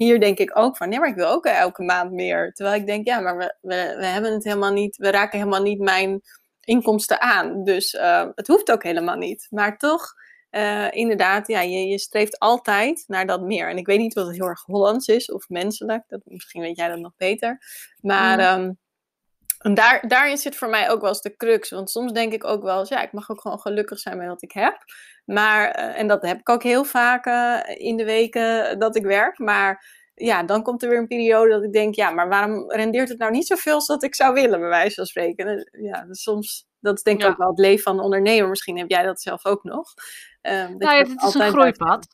[0.03, 2.53] hier denk ik ook van, nee, maar ik wil ook elke maand meer.
[2.53, 5.61] Terwijl ik denk, ja, maar we, we, we hebben het helemaal niet, we raken helemaal
[5.61, 6.21] niet mijn
[6.61, 7.63] inkomsten aan.
[7.63, 9.47] Dus uh, het hoeft ook helemaal niet.
[9.49, 10.13] Maar toch,
[10.51, 13.69] uh, inderdaad, ja, je, je streeft altijd naar dat meer.
[13.69, 16.03] En ik weet niet wat het heel erg Hollands is of menselijk.
[16.07, 17.61] Dat, misschien weet jij dat nog beter.
[17.99, 18.63] Maar mm.
[18.63, 18.77] um,
[19.61, 21.69] en daar, daarin zit voor mij ook wel eens de crux.
[21.69, 24.27] Want soms denk ik ook wel eens, ja, ik mag ook gewoon gelukkig zijn met
[24.27, 24.77] wat ik heb.
[25.25, 29.03] Maar, uh, en dat heb ik ook heel vaak uh, in de weken dat ik
[29.03, 29.39] werk.
[29.39, 33.09] Maar ja, dan komt er weer een periode dat ik denk, ja, maar waarom rendeert
[33.09, 35.69] het nou niet zoveel als dat ik zou willen, bij wijze van spreken?
[35.71, 37.29] Ja, dus soms, dat is denk ik ja.
[37.29, 38.49] ook wel het leven van een ondernemer.
[38.49, 39.93] Misschien heb jij dat zelf ook nog.
[40.41, 42.07] Uh, nou ja, het is een groeipad.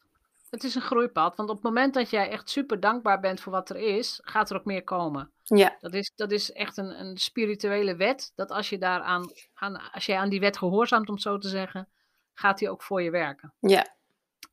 [0.57, 3.51] Het is een groeipad, want op het moment dat jij echt super dankbaar bent voor
[3.51, 5.31] wat er is, gaat er ook meer komen.
[5.43, 5.77] Ja.
[5.79, 10.05] Dat is, dat is echt een, een spirituele wet, dat als je, daaraan, aan, als
[10.05, 11.89] je aan die wet gehoorzaamt, om het zo te zeggen,
[12.33, 13.53] gaat die ook voor je werken.
[13.59, 13.95] Ja.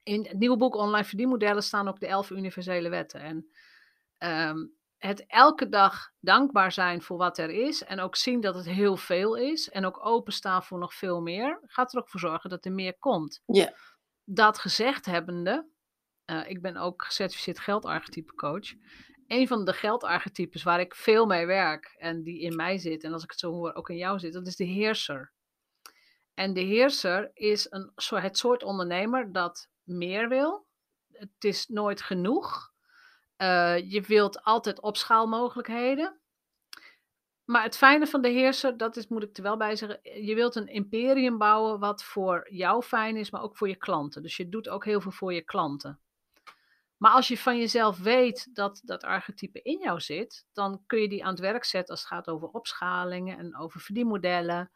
[0.02, 3.20] In het nieuwe boek Online Verdienmodellen staan ook de elf universele wetten.
[3.20, 3.48] En
[4.48, 8.66] um, het elke dag dankbaar zijn voor wat er is en ook zien dat het
[8.66, 12.50] heel veel is en ook openstaan voor nog veel meer, gaat er ook voor zorgen
[12.50, 13.42] dat er meer komt.
[13.46, 13.72] Ja.
[14.24, 15.72] Dat gezegd hebbende,
[16.26, 18.74] uh, ik ben ook gecertificeerd geldarchetype coach.
[19.26, 23.12] Een van de geldarchetypes waar ik veel mee werk en die in mij zit, en
[23.12, 25.32] als ik het zo hoor ook in jou zit, dat is de heerser.
[26.34, 30.66] En de heerser is een, het soort ondernemer dat meer wil.
[31.12, 32.72] Het is nooit genoeg.
[33.38, 36.20] Uh, je wilt altijd opschaalmogelijkheden.
[37.44, 40.34] Maar het fijne van de heerser, dat is, moet ik er wel bij zeggen, je
[40.34, 44.22] wilt een imperium bouwen wat voor jou fijn is, maar ook voor je klanten.
[44.22, 46.00] Dus je doet ook heel veel voor je klanten.
[46.96, 51.08] Maar als je van jezelf weet dat dat archetype in jou zit, dan kun je
[51.08, 54.70] die aan het werk zetten als het gaat over opschalingen en over verdienmodellen.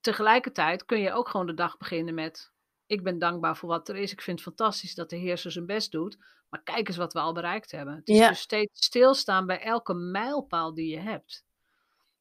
[0.00, 2.52] Tegelijkertijd kun je ook gewoon de dag beginnen met:
[2.86, 4.12] Ik ben dankbaar voor wat er is.
[4.12, 6.18] Ik vind het fantastisch dat de heerser zijn best doet.
[6.48, 7.94] Maar kijk eens wat we al bereikt hebben.
[7.96, 8.28] Het is Ja.
[8.28, 11.44] dus steeds stilstaan bij elke mijlpaal die je hebt.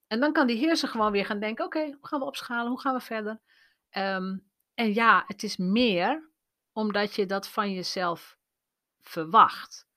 [0.08, 2.68] En dan kan die heerser gewoon weer gaan denken: Oké, hoe gaan we opschalen?
[2.72, 3.42] Hoe gaan we verder?
[3.90, 4.38] Ehm,
[4.74, 6.32] en ja, het is meer
[6.72, 8.38] omdat je dat van jezelf
[9.04, 9.88] verwacht.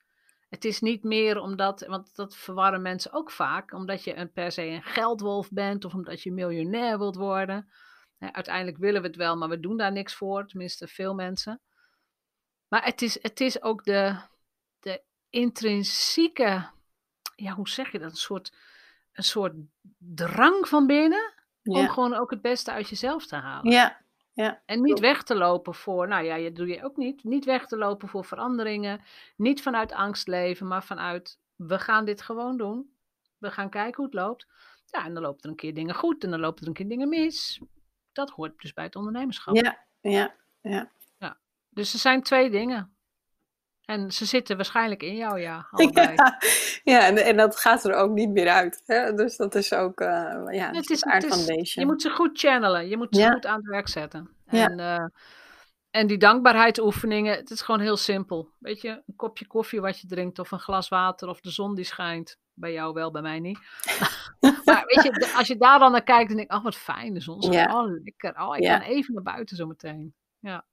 [0.49, 4.51] Het is niet meer omdat, want dat verwarren mensen ook vaak, omdat je een, per
[4.51, 7.69] se een geldwolf bent of omdat je miljonair wilt worden.
[8.19, 11.61] Uiteindelijk willen we het wel, maar we doen daar niks voor, tenminste veel mensen.
[12.67, 14.19] Maar het is, het is ook de,
[14.79, 16.69] de intrinsieke,
[17.35, 18.11] ja, hoe zeg je dat?
[18.11, 18.53] Een soort,
[19.13, 19.53] een soort
[19.97, 23.71] drang van binnen om gewoon ook het beste uit jezelf te halen.
[23.71, 24.01] Ja.
[24.43, 24.61] Ja.
[24.65, 27.23] En niet weg te lopen voor, nou ja, dat doe je ook niet.
[27.23, 29.01] Niet weg te lopen voor veranderingen.
[29.35, 32.91] Niet vanuit angst leven, maar vanuit, we gaan dit gewoon doen.
[33.37, 34.47] We gaan kijken hoe het loopt.
[34.85, 36.87] Ja, en dan lopen er een keer dingen goed en dan lopen er een keer
[36.87, 37.61] dingen mis.
[38.11, 39.55] Dat hoort dus bij het ondernemerschap.
[39.55, 39.85] Ja.
[40.01, 40.35] Ja.
[40.61, 40.91] Ja.
[41.69, 42.96] Dus er zijn twee dingen.
[43.87, 46.15] En ze zitten waarschijnlijk in jou, ja, allebei.
[46.15, 46.37] Ja,
[46.83, 48.81] ja en, en dat gaat er ook niet meer uit.
[48.85, 49.13] Hè?
[49.13, 52.87] Dus dat is ook eh, ja, Het is, aard van je moet ze goed channelen.
[52.89, 53.31] Je moet ze Ja.
[53.31, 54.29] goed aan het werk zetten.
[54.49, 54.67] Ja.
[54.69, 55.05] En, eh,
[55.89, 58.49] en die dankbaarheidsoefeningen, het is gewoon heel simpel.
[58.59, 61.75] Weet je, een kopje koffie wat je drinkt of een glas water of de zon
[61.75, 62.37] die schijnt.
[62.53, 63.59] Bij jou wel, bij mij niet.
[64.65, 67.13] maar weet je, als je daar dan naar kijkt, dan denk ik, oh wat fijn,
[67.13, 67.71] de zon schijnt.
[67.71, 67.81] Ja.
[67.83, 68.77] Oh lekker, oh ik Ja.
[68.77, 70.13] kan even naar buiten zometeen.
[70.39, 70.65] Ja.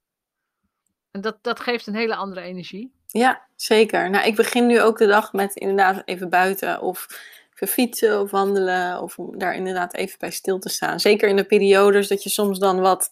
[1.14, 2.92] En dat, dat geeft een hele andere energie.
[3.06, 4.10] Ja, zeker.
[4.10, 7.06] Nou, ik begin nu ook de dag met inderdaad even buiten of
[7.54, 11.00] even fietsen of wandelen of om daar inderdaad even bij stil te staan.
[11.00, 13.10] Zeker in de periodes dat je soms dan wat,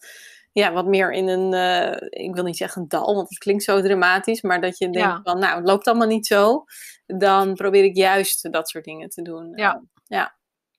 [0.53, 3.63] ja, wat meer in een, eh, ik wil niet zeggen een dal, want het klinkt
[3.63, 5.21] zo dramatisch, maar dat je denkt Ja.
[5.25, 6.65] van, nou, het loopt allemaal niet zo.
[7.07, 9.53] Dan probeer ik juist dat soort dingen te doen.
[9.57, 9.83] Ja.
[10.09, 10.27] Eh,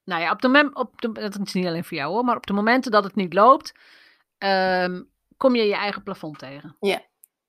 [0.06, 2.36] Nou ja, op de mem- op de, dat is niet alleen voor jou hoor, maar
[2.36, 3.72] op de momenten dat het niet loopt,
[4.38, 5.02] ehm,
[5.38, 6.76] kom je je eigen plafond tegen.
[6.80, 7.02] Ja.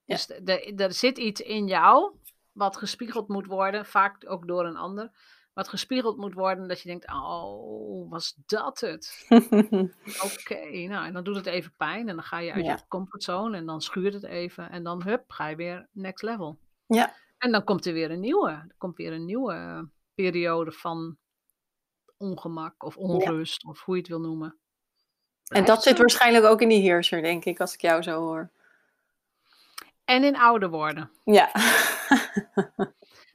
[0.06, 2.12] Dus de- er zit iets in jou
[2.52, 5.10] wat gespiegeld moet worden, vaak ook door een ander,
[5.52, 9.26] wat gespiegeld moet worden dat je denkt, oh, was dat het?
[10.38, 12.72] Oké, nou en dan doet het even pijn en dan ga je uit Ja.
[12.72, 16.58] je comfortzone en dan schuurt het even en dan hup, ga je weer next level.
[16.86, 17.14] Ja.
[17.38, 19.82] En dan komt er weer een nieuwe, er komt weer een nieuwe eh,
[20.14, 21.16] periode van
[22.16, 24.56] ongemak of onrust of hoe je het wil noemen.
[25.48, 28.50] en dat zit waarschijnlijk ook in die heerser, denk ik, als ik jou zo hoor.
[30.04, 31.10] En in ouder worden.
[31.24, 31.50] Ja.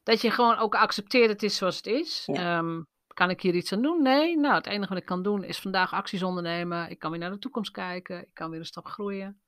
[0.03, 2.23] Dat je gewoon ook accepteert het is zoals het is.
[2.25, 2.57] Ja.
[2.57, 4.01] Ehm, kan ik hier iets aan doen?
[4.01, 4.37] Nee.
[4.37, 6.89] Nou, het enige wat ik kan doen is vandaag acties ondernemen.
[6.89, 8.21] Ik kan weer naar de toekomst kijken.
[8.21, 9.41] Ik kan weer een stap groeien.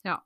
[0.00, 0.24] Ja.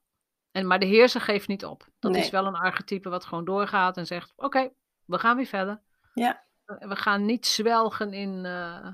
[0.51, 1.87] En, maar de heerser geeft niet op.
[1.99, 2.21] Dat Nee.
[2.23, 4.71] is wel een archetype wat gewoon doorgaat en zegt: Oké,
[5.05, 5.81] we gaan weer verder.
[6.15, 6.45] Ja.
[6.65, 8.89] We gaan niet zwelgen in, eh,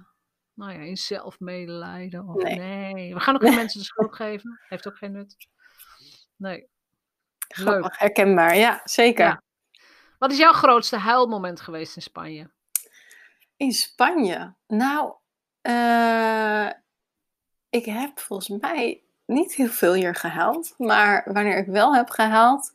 [0.55, 2.29] nou ja, in zelfmedelijden.
[2.29, 2.59] Of Nee.
[2.59, 3.14] nee.
[3.14, 4.61] We gaan ook geen mensen de schuld geven.
[4.68, 5.37] Heeft ook geen nut.
[6.37, 6.68] Nee.
[7.48, 8.57] Grappig, herkenbaar.
[8.57, 9.24] Ja, zeker.
[9.24, 9.42] Ja.
[10.18, 12.50] Wat is jouw grootste huilmoment geweest in Spanje?
[13.57, 14.54] In Spanje.
[14.66, 15.12] Nou,
[15.61, 16.70] eh,
[17.70, 20.74] ik heb volgens mij niet heel veel hier gehaald.
[20.78, 22.72] Maar wanneer ik wel heb gehaald,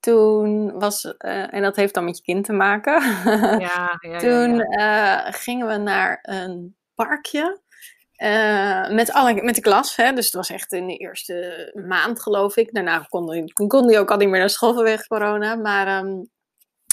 [0.00, 3.02] toen was, eh, en dat heeft dan met je kind te maken.
[3.60, 5.24] Ja, ja, toen ja.
[5.24, 7.60] eh, gingen we naar een parkje.
[8.22, 10.12] Eh, met, alle, met de klas, hè?
[10.12, 12.74] dus het was echt in de eerste maand geloof ik.
[12.74, 15.54] Daarna kon die, kon die ook al niet meer naar school vanwege corona.
[15.54, 16.24] Maar ehm,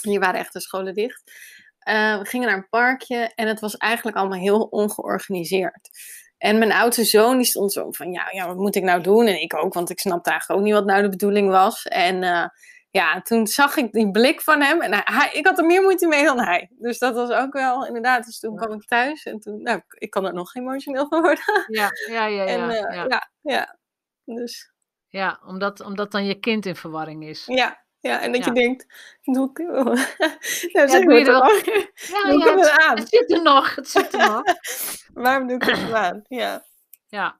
[0.02, 1.32] hier waren echt de scholen dicht.
[1.80, 5.90] Eh, we gingen naar een parkje en het was eigenlijk allemaal heel ongeorganiseerd.
[6.38, 9.28] En mijn oudste zoon die stond zo van, ja, ja, wat moet ik nou doen?
[9.28, 11.84] En ik ook, want ik snapte eigenlijk ook niet wat nou de bedoeling was.
[11.84, 12.46] En eh,
[12.92, 16.08] ja, toen zag ik die blik van hem en hij, ik had er meer moeite
[16.08, 16.70] mee dan hij.
[16.78, 18.26] Dus dat was ook wel inderdaad.
[18.26, 18.60] Dus toen Ja.
[18.66, 21.66] kwam ik thuis en toen, nou, ik- kan er nog emotioneel van worden.
[21.68, 23.06] Ja, ja, ja, ja, en eh, ja.
[23.08, 23.78] ja, ja.
[24.24, 24.72] Dus
[25.08, 27.44] Ja, omdat, omdat dan je kind in verwarring is.
[27.46, 28.52] ja, ja, en dat Ja.
[28.54, 28.86] je denkt,
[29.22, 29.58] doe ik,
[30.74, 31.64] nou, zeg doe je er wel- ook.
[31.96, 32.98] Ja, Doe ja, het, aan?
[32.98, 34.42] het zit er nog, het zit er nog.
[35.24, 36.22] Waarom doe ik het aan?
[36.28, 36.66] Ja,
[37.08, 37.40] Ja.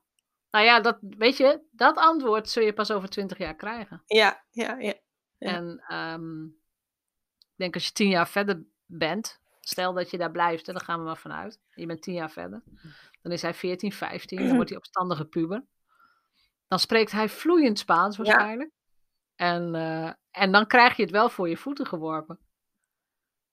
[0.52, 4.04] Nou ja, dat, weet je, dat antwoord zul je pas over twintig jaar krijgen.
[4.06, 4.94] ja, ja, ja.
[5.40, 5.48] Ja.
[5.48, 10.68] En ehm, ik denk als je tien jaar verder bent, stel dat je daar blijft,
[10.68, 11.60] en daar gaan we maar vanuit.
[11.74, 12.64] Je bent tien jaar verder.
[13.22, 15.66] Dan is hij 14, 15, dan wordt hij opstandige puber.
[16.68, 18.72] Dan spreekt hij vloeiend Spaans waarschijnlijk.
[19.36, 22.40] En, eh, en dan krijg je het wel voor je voeten geworpen.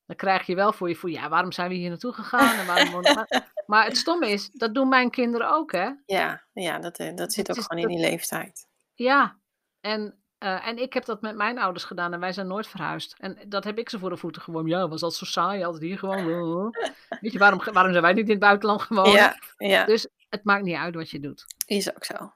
[0.06, 2.58] Dan krijg je wel voor je voeten, ja, waarom zijn we hier naartoe gegaan?
[2.58, 3.02] En waarom
[3.66, 5.90] maar, het stomme is, dat doen mijn kinderen ook, hè?
[6.06, 8.68] Ja, ja dat, eh, dat zit ook is gewoon in die leeftijd.
[8.94, 9.38] Ja,
[9.80, 13.14] en, eh, en ik heb dat met mijn ouders gedaan en wij zijn nooit verhuisd.
[13.18, 14.70] En dat heb ik ze voor de voeten geworpen.
[14.70, 16.24] Ja, was dat zo saai, altijd hier gewoon.
[17.20, 19.10] Weet je, waarom, waarom zijn wij niet in het buitenland gewoon?
[19.10, 21.44] Ja, ja, Dus het maakt niet uit wat je doet.
[21.66, 22.32] is ook zo.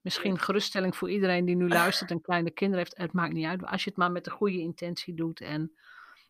[0.00, 2.96] Misschien geruststelling voor iedereen die nu luistert en kleine kinderen heeft.
[2.96, 5.40] Het maakt niet uit als je het maar met de goede intentie doet.
[5.40, 5.72] En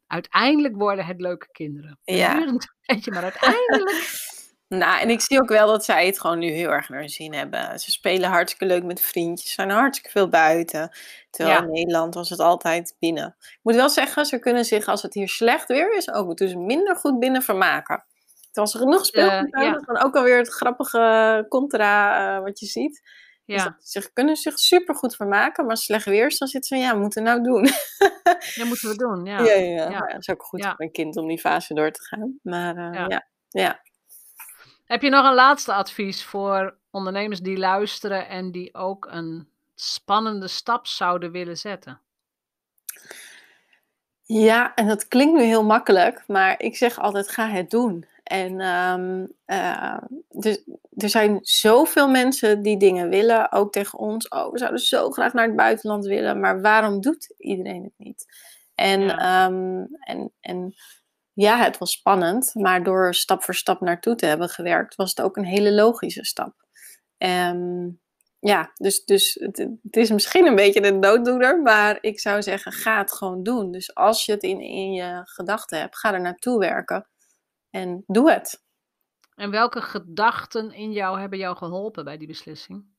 [0.07, 1.99] uiteindelijk worden het leuke kinderen.
[2.05, 2.35] Ja.
[2.35, 3.91] Durend, weet je, maar uiteindelijk.
[4.79, 7.09] Nou, en ik zie ook wel dat zij het gewoon nu heel erg naar hun
[7.09, 7.81] zin hebben.
[7.81, 10.91] Ze spelen hartstikke leuk met vriendjes, zijn hartstikke veel buiten.
[11.31, 11.65] Terwijl Ja.
[11.65, 13.37] in Nederland was het altijd binnen.
[13.39, 16.55] Ik moet wel zeggen, ze kunnen zich als het hier slecht weer is ook dus
[16.55, 18.05] minder goed binnen vermaken.
[18.51, 19.61] Terwijl ze genoeg speelgoed ja.
[19.61, 23.03] hebben, dat is dan ook alweer het grappige contra eh, wat je ziet.
[23.45, 26.85] Ja, dat ze kunnen zich super goed vermaken, maar slecht weer is, dan zitten ze
[26.85, 27.63] ja, moeten we nou doen?
[28.57, 29.25] dat moeten we doen.
[29.25, 29.39] Ja.
[29.39, 29.83] Ja, ja, ja.
[29.83, 29.91] ja.
[29.91, 30.71] Ja, het is ook goed Ja.
[30.71, 32.39] voor een kind om die fase door te gaan.
[32.43, 33.27] Maar eh, Ja.
[33.49, 33.81] ja.
[34.93, 40.49] Heb je nog een laatste advies voor ondernemers die luisteren en die ook een spannende
[40.49, 42.01] stap zouden willen zetten?
[44.23, 48.07] Ja, en dat klinkt nu heel makkelijk, maar ik zeg altijd: ga het doen.
[48.23, 48.57] En
[50.29, 50.65] dus,
[50.97, 54.29] er zijn zoveel mensen die dingen willen, ook tegen ons.
[54.29, 58.27] Oh, we zouden zo graag naar het buitenland willen, maar waarom doet iedereen het niet?
[58.75, 59.47] En, Ja.
[59.47, 60.75] ehm, en, en
[61.35, 65.21] ja, het was spannend, maar door stap voor stap naartoe te hebben gewerkt, was het
[65.21, 66.55] ook een hele logische stap.
[67.19, 67.89] Ehm,
[68.39, 72.99] ja, dus, dus het, is misschien een beetje een dooddoener, maar ik zou zeggen, ga
[72.99, 73.73] het gewoon doen.
[73.73, 77.09] Dus als je het in, in je gedachten hebt, ga er naartoe werken
[77.71, 78.65] en doe het.
[79.35, 82.92] En welke gedachten in jou hebben jou geholpen bij die beslissing?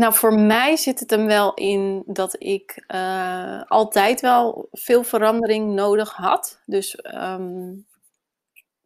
[0.00, 5.74] Nou, voor mij zit het hem wel in dat ik eh, altijd wel veel verandering
[5.74, 6.60] nodig had.
[6.66, 7.72] Dus, ehm,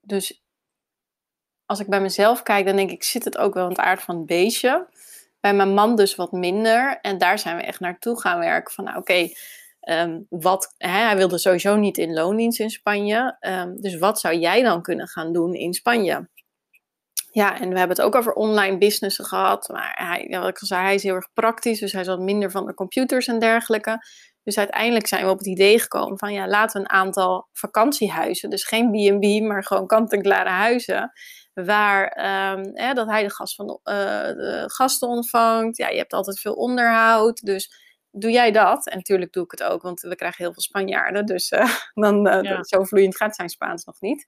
[0.00, 0.44] dus
[1.66, 4.02] als ik bij mezelf kijk, dan denk ik, zit het ook wel in het aard
[4.02, 4.86] van het beestje.
[5.40, 6.98] Bij mijn man dus wat minder.
[7.00, 8.74] En daar zijn we echt naartoe gaan werken.
[8.74, 9.28] Van nou, oké,
[9.80, 13.36] ehm, wat, hij wilde sowieso niet in loondienst in Spanje.
[13.40, 16.28] Ehm, dus wat zou jij dan kunnen gaan doen in Spanje?
[17.34, 19.68] Ja, en we hebben het ook over online businessen gehad.
[19.68, 21.80] Maar hij, ja, wat ik al zei, hij is heel erg praktisch.
[21.80, 23.98] Dus hij wat minder van de computers en dergelijke.
[24.42, 28.50] Dus uiteindelijk zijn we op het idee gekomen van ja, laten we een aantal vakantiehuizen,
[28.50, 31.12] dus geen B&B, maar gewoon kant-en-klare huizen,
[31.54, 33.94] waar ehm, hè, dat hij de, gast van, eh,
[34.26, 35.76] de gasten ontvangt.
[35.76, 37.70] Ja, je hebt altijd veel onderhoud, dus
[38.10, 38.88] doe jij dat?
[38.88, 41.70] En natuurlijk doe ik het ook, want we krijgen heel veel Spanjaarden, dus eh,
[42.04, 42.62] dan, eh, Ja.
[42.62, 44.26] zo vloeiend gaat zijn Spaans nog niet.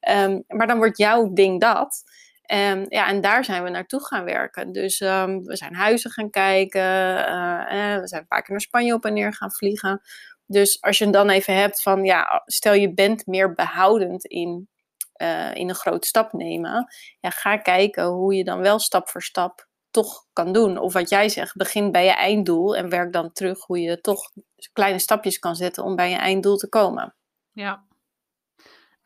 [0.00, 2.02] Ehm, maar dan wordt jouw ding dat.
[2.44, 4.72] En, ja, en daar zijn we naartoe gaan werken.
[4.72, 6.80] Dus ehm, we zijn huizen gaan kijken.
[7.26, 10.00] eh, eh, we zijn een paar keer naar Spanje op en neer gaan vliegen.
[10.46, 14.68] Dus als je dan even hebt van, ja, stel je bent meer behoudend in,
[15.12, 16.86] eh, in een grote stap nemen.
[17.20, 20.78] Ja, ga kijken hoe je dan wel stap voor stap toch kan doen.
[20.78, 24.30] Of wat jij zegt, begin bij je einddoel en werk dan terug hoe je toch
[24.72, 27.14] kleine stapjes kan zetten om bij je einddoel te komen.
[27.52, 27.84] Ja.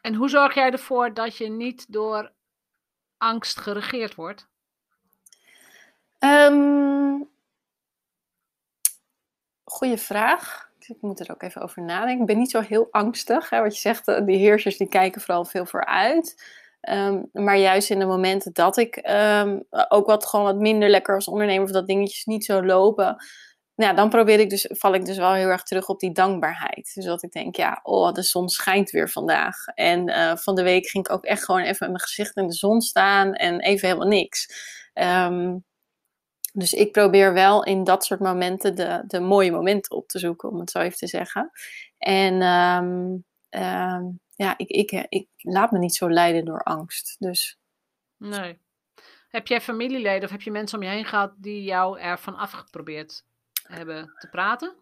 [0.00, 2.32] En hoe zorg jij ervoor dat je niet door
[3.18, 4.48] angst geregeerd wordt?
[6.18, 6.88] Ehm
[9.70, 10.66] goeie vraag.
[10.78, 12.20] Ik moet er ook even over nadenken.
[12.20, 13.50] Ik ben niet zo heel angstig.
[13.50, 13.60] Hè?
[13.60, 16.44] Wat je zegt, eh, die heersers die kijken vooral veel vooruit.
[16.80, 19.58] Ehm, maar juist in de momenten dat ik ehm,
[19.88, 21.64] ook wat, gewoon wat minder lekker als ondernemer...
[21.64, 23.16] of dat dingetjes niet zo lopen...
[23.78, 26.90] Nou, dan probeer ik dus, val ik dus wel heel erg terug op die dankbaarheid.
[26.94, 29.66] Dus dat ik denk, ja, oh, de zon schijnt weer vandaag.
[29.66, 32.46] En eh, van de week ging ik ook echt gewoon even met mijn gezicht in
[32.46, 34.46] de zon staan en even helemaal niks.
[34.92, 35.56] Ehm,
[36.52, 40.48] dus ik probeer wel in dat soort momenten de, de mooie momenten op te zoeken,
[40.48, 41.50] om het zo even te zeggen.
[41.98, 43.16] En ehm,
[43.48, 44.04] ehm,
[44.34, 47.16] ja, ik, ik, ik laat me niet zo leiden door angst.
[47.18, 47.58] Dus
[48.16, 48.58] Nee.
[49.28, 53.26] Heb jij familieleden of heb je mensen om je heen gehad die jou ervan afgeprobeerd
[53.68, 54.76] hebben te praten?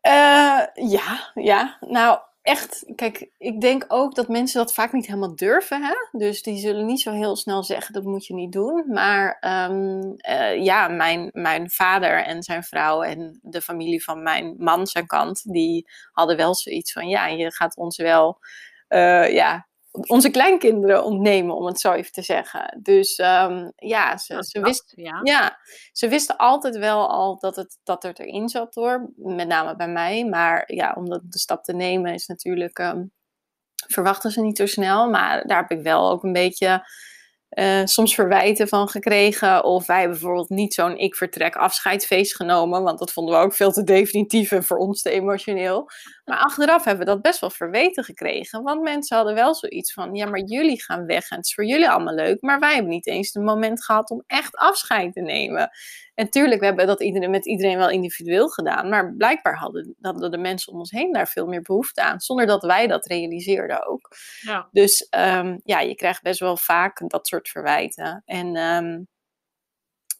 [0.00, 1.76] Eh, ja, ja.
[1.80, 2.84] Nou, echt.
[2.94, 5.82] Kijk, ik denk ook dat mensen dat vaak niet helemaal durven.
[5.82, 5.94] Hè?
[6.18, 8.84] Dus die zullen niet zo heel snel zeggen: dat moet je niet doen.
[8.88, 14.54] Maar ehm, eh, ja, mijn, mijn vader en zijn vrouw en de familie van mijn
[14.58, 18.38] man, zijn kant, die hadden wel zoiets van: ja, je gaat ons wel.
[18.88, 19.68] eh, ja,
[20.06, 22.78] onze kleinkinderen ontnemen, om het zo even te zeggen.
[22.82, 25.20] Dus ehm, ja, ze, ze dat, wist, ja.
[25.22, 25.58] ja,
[25.92, 29.12] ze wisten altijd wel al dat het, dat het erin zat hoor.
[29.16, 30.24] Met name bij mij.
[30.24, 32.78] Maar ja, om dat- de stap te nemen is natuurlijk...
[32.78, 33.04] ehm,
[33.86, 35.08] verwachten ze niet zo snel.
[35.10, 36.88] Maar daar heb ik wel ook een beetje...
[37.48, 39.64] eh, soms verwijten van gekregen.
[39.64, 42.82] Of wij hebben bijvoorbeeld niet zo'n ik vertrek afscheidsfeest genomen.
[42.82, 45.88] Want dat vonden we ook veel te definitief en voor ons te emotioneel.
[46.30, 48.62] Maar achteraf hebben we dat best wel verweten gekregen.
[48.62, 51.64] Want mensen hadden wel zoiets van: ja, maar jullie gaan weg en het is voor
[51.64, 52.42] jullie allemaal leuk.
[52.42, 55.70] Maar wij hebben niet eens een moment gehad om echt afscheid te nemen.
[56.14, 58.88] En tuurlijk, we hebben dat iedereen, met iedereen wel individueel gedaan.
[58.88, 62.20] Maar blijkbaar hadden, hadden de mensen om ons heen daar veel meer behoefte aan.
[62.20, 64.08] Zonder dat wij dat realiseerden ook.
[64.40, 64.68] Ja.
[64.72, 68.22] Dus ehm, ja, je krijgt best wel vaak dat soort verwijten.
[68.24, 69.00] En ehm,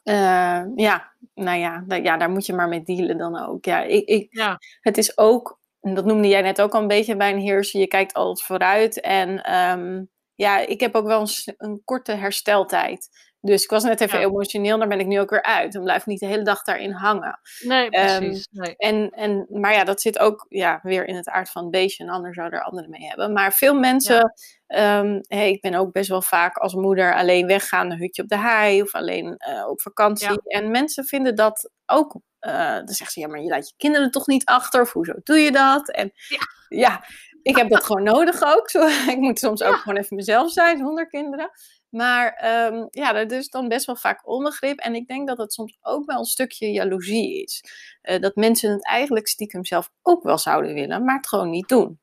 [0.02, 3.64] eh, ja, nou ja, ja, daar moet je maar mee dealen dan ook.
[3.64, 4.58] Ja, ik, ik, Ja.
[4.80, 7.80] het is ook, en dat noemde jij net ook al een beetje bij een heerser,
[7.80, 9.00] je kijkt altijd vooruit.
[9.00, 10.04] En ehm,
[10.34, 13.08] ja, ik heb ook wel een, een korte hersteltijd.
[13.42, 14.24] Dus ik was net even Ja.
[14.26, 15.72] emotioneel, daar ben ik nu ook weer uit.
[15.72, 17.40] Dan blijf ik niet de hele dag daarin hangen.
[17.64, 18.48] Nee, Ehm, precies.
[18.50, 18.76] nee.
[18.76, 22.04] En, en, maar ja, dat zit ook ja, weer in het aard van het beestje.
[22.04, 23.32] Een ander zou er anderen mee hebben.
[23.32, 24.32] Maar veel mensen,
[24.66, 28.28] ehm, hey, ik ben ook best wel vaak als moeder alleen weggaan, een hutje op
[28.28, 30.28] de hei of alleen eh, op vakantie.
[30.28, 30.60] Ja.
[30.60, 32.16] En mensen vinden dat ook.
[32.40, 34.80] Eh, dan zeggen ze, ja, maar je laat je kinderen toch niet achter?
[34.80, 35.90] Of hoezo doe je dat?
[35.90, 36.38] En Ja.
[36.68, 37.04] ja,
[37.42, 38.70] ik heb dat gewoon nodig ook.
[38.70, 39.78] Zo, ik moet soms ook Ja.
[39.78, 41.50] gewoon even mezelf zijn zonder kinderen.
[41.88, 44.78] Maar ehm, ja, dat is dan best wel vaak onbegrip.
[44.78, 47.64] En ik denk dat het soms ook wel een stukje jaloezie is.
[48.02, 51.68] Eh, dat mensen het eigenlijk stiekem zelf ook wel zouden willen, maar het gewoon niet
[51.68, 52.00] doen.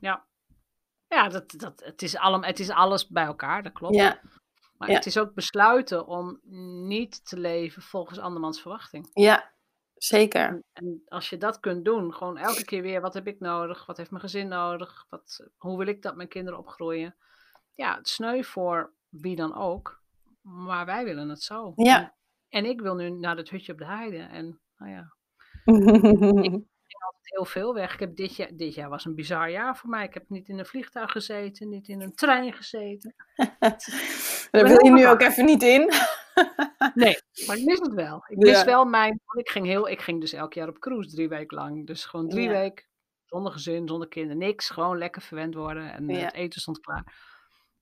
[0.00, 0.26] Ja,
[1.08, 3.94] ja dat, dat, het, is allem, het is alles bij elkaar, dat klopt.
[3.94, 4.20] Ja,
[4.78, 4.94] Maar ja.
[4.94, 6.40] het is ook besluiten om
[6.88, 9.10] niet te leven volgens andermans verwachting.
[9.12, 9.52] ja
[10.02, 10.62] zeker.
[10.72, 13.86] En als je dat kunt doen, gewoon elke keer weer, wat heb ik nodig?
[13.86, 15.06] Wat heeft mijn gezin nodig?
[15.08, 17.16] Wat, hoe wil ik dat mijn kinderen opgroeien?
[17.74, 20.02] Ja, het sneu voor wie dan ook.
[20.40, 21.72] Maar wij willen het zo.
[21.76, 22.00] Ja.
[22.00, 22.14] En,
[22.48, 24.18] en ik wil nu naar het hutje op de heide.
[24.18, 25.14] En nou ja,
[27.22, 27.94] heel veel weg.
[27.94, 30.04] Ik heb dit, jaar, dit jaar was een bizar jaar voor mij.
[30.04, 33.14] Ik heb niet in een vliegtuig gezeten, niet in een trein gezeten.
[34.50, 35.90] Daar wil je nu ook even niet in.
[36.94, 38.24] Nee, maar ik mis het wel.
[38.28, 38.64] Ik mis Ja.
[38.64, 39.20] wel mijn.
[39.36, 41.86] Ik ging, heel, ik ging dus elk jaar op cruise drie weken lang.
[41.86, 42.50] Dus gewoon drie Ja.
[42.50, 42.84] weken
[43.24, 44.70] zonder gezin, zonder kinderen, niks.
[44.70, 46.18] Gewoon lekker verwend worden en Ja.
[46.24, 47.14] het eten stond klaar.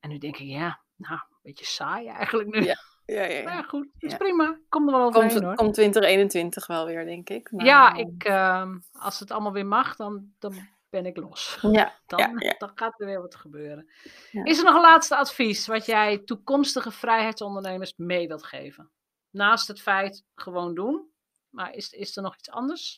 [0.00, 2.64] En nu denk ik, ja, nou, een beetje saai eigenlijk nu.
[2.64, 2.76] Ja,
[3.14, 3.62] Ja, ja, Maar ja, ja.
[3.62, 4.50] goed, het is prima.
[4.50, 5.54] Ik kom er wel overheen Komt, hoor.
[5.54, 7.50] komt 2021 wel weer, denk ik.
[7.50, 10.54] Maar, ja, ik, ehm, als het allemaal weer mag, dan, dan
[10.90, 11.58] ben ik los.
[11.62, 13.88] Ja, Dan, dan gaat er weer wat gebeuren.
[14.32, 18.90] Is er nog een laatste advies wat jij toekomstige vrijheidsondernemers mee wilt geven?
[19.30, 21.10] Naast het feit gewoon doen,
[21.48, 22.96] maar is, is er nog iets anders?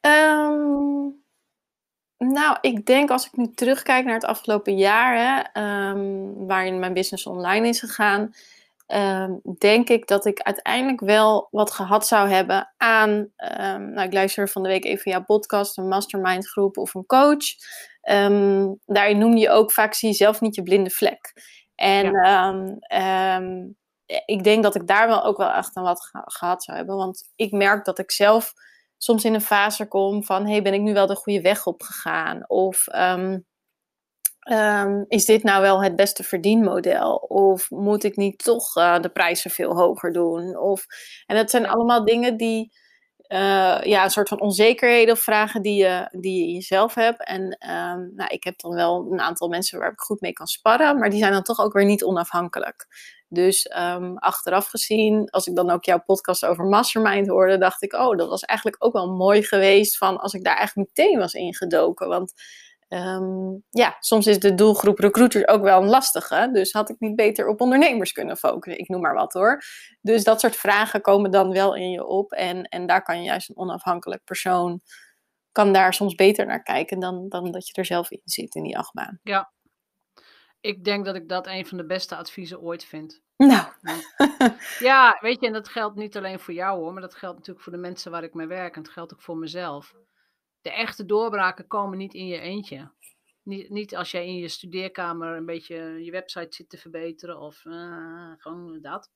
[0.00, 1.08] Ehm,
[2.18, 6.94] nou, ik denk als ik nu terugkijk naar het afgelopen jaar, hè, ehm, waarin mijn
[6.94, 8.34] business online is gegaan,
[8.86, 14.12] ehm, denk ik dat ik uiteindelijk wel wat gehad zou hebben aan, ehm, nou, ik
[14.12, 17.44] luister van de week even jouw podcast, een mastermind groep of een coach.
[18.00, 21.32] Ehm, daarin noem je ook vaak, zie je zelf niet je blinde vlek.
[21.74, 22.06] En
[24.26, 26.96] ik denk dat ik daar wel ook wel echt aan wat gehad zou hebben.
[26.96, 28.52] Want ik merk dat ik zelf
[28.98, 31.82] soms in een fase kom van: hey, ben ik nu wel de goede weg op
[31.82, 32.48] gegaan?
[32.48, 32.86] Of
[34.44, 37.14] ehm, is dit nou wel het beste verdienmodel?
[37.16, 40.58] Of moet ik niet toch uh, de prijzen veel hoger doen?
[40.58, 40.86] Of,
[41.26, 42.72] en dat zijn allemaal dingen die
[43.28, 47.24] uh, ja, een soort van onzekerheden of vragen die je, die je jezelf hebt.
[47.24, 50.46] En um, nou, ik heb dan wel een aantal mensen waar ik goed mee kan
[50.46, 52.86] sparren, maar die zijn dan toch ook weer niet onafhankelijk.
[53.28, 57.92] Dus um, achteraf gezien, als ik dan ook jouw podcast over Mastermind hoorde, dacht ik,
[57.92, 61.32] oh, dat was eigenlijk ook wel mooi geweest van als ik daar eigenlijk meteen was
[61.32, 62.08] ingedoken.
[62.08, 62.32] Want
[62.94, 66.50] Um, ja, soms is de doelgroep recruiters ook wel een lastige.
[66.52, 68.80] Dus had ik niet beter op ondernemers kunnen focussen?
[68.80, 69.62] Ik noem maar wat hoor.
[70.00, 72.32] Dus dat soort vragen komen dan wel in je op.
[72.32, 74.80] En, en daar kan juist een onafhankelijk persoon
[75.52, 78.62] kan daar soms beter naar kijken dan, dan dat je er zelf in zit in
[78.62, 79.18] die achtbaan.
[79.22, 79.52] Ja,
[80.60, 83.22] ik denk dat ik dat een van de beste adviezen ooit vind.
[83.36, 83.66] Nou.
[84.78, 87.64] Ja, weet je, en dat geldt niet alleen voor jou hoor, maar dat geldt natuurlijk
[87.64, 89.94] voor de mensen waar ik mee werk en het geldt ook voor mezelf
[90.64, 92.90] de echte doorbraken komen niet in je eentje.
[93.42, 97.64] Niet, niet als jij in je studeerkamer een beetje je website zit te verbeteren of
[97.64, 99.10] uh, gewoon dat.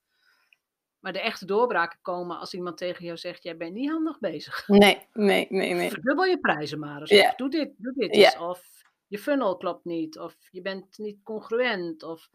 [0.99, 4.67] Maar de echte doorbraken komen als iemand tegen jou zegt: Jij bent niet handig bezig.
[4.67, 5.73] Nee, nee, nee.
[5.73, 5.89] nee.
[5.89, 7.11] Verdubbel je prijzen maar eens.
[7.11, 8.37] Of doe dit, doe dit eens.
[8.37, 10.19] Of je funnel klopt niet.
[10.19, 12.03] Of je bent niet congruent.
[12.03, 12.29] Of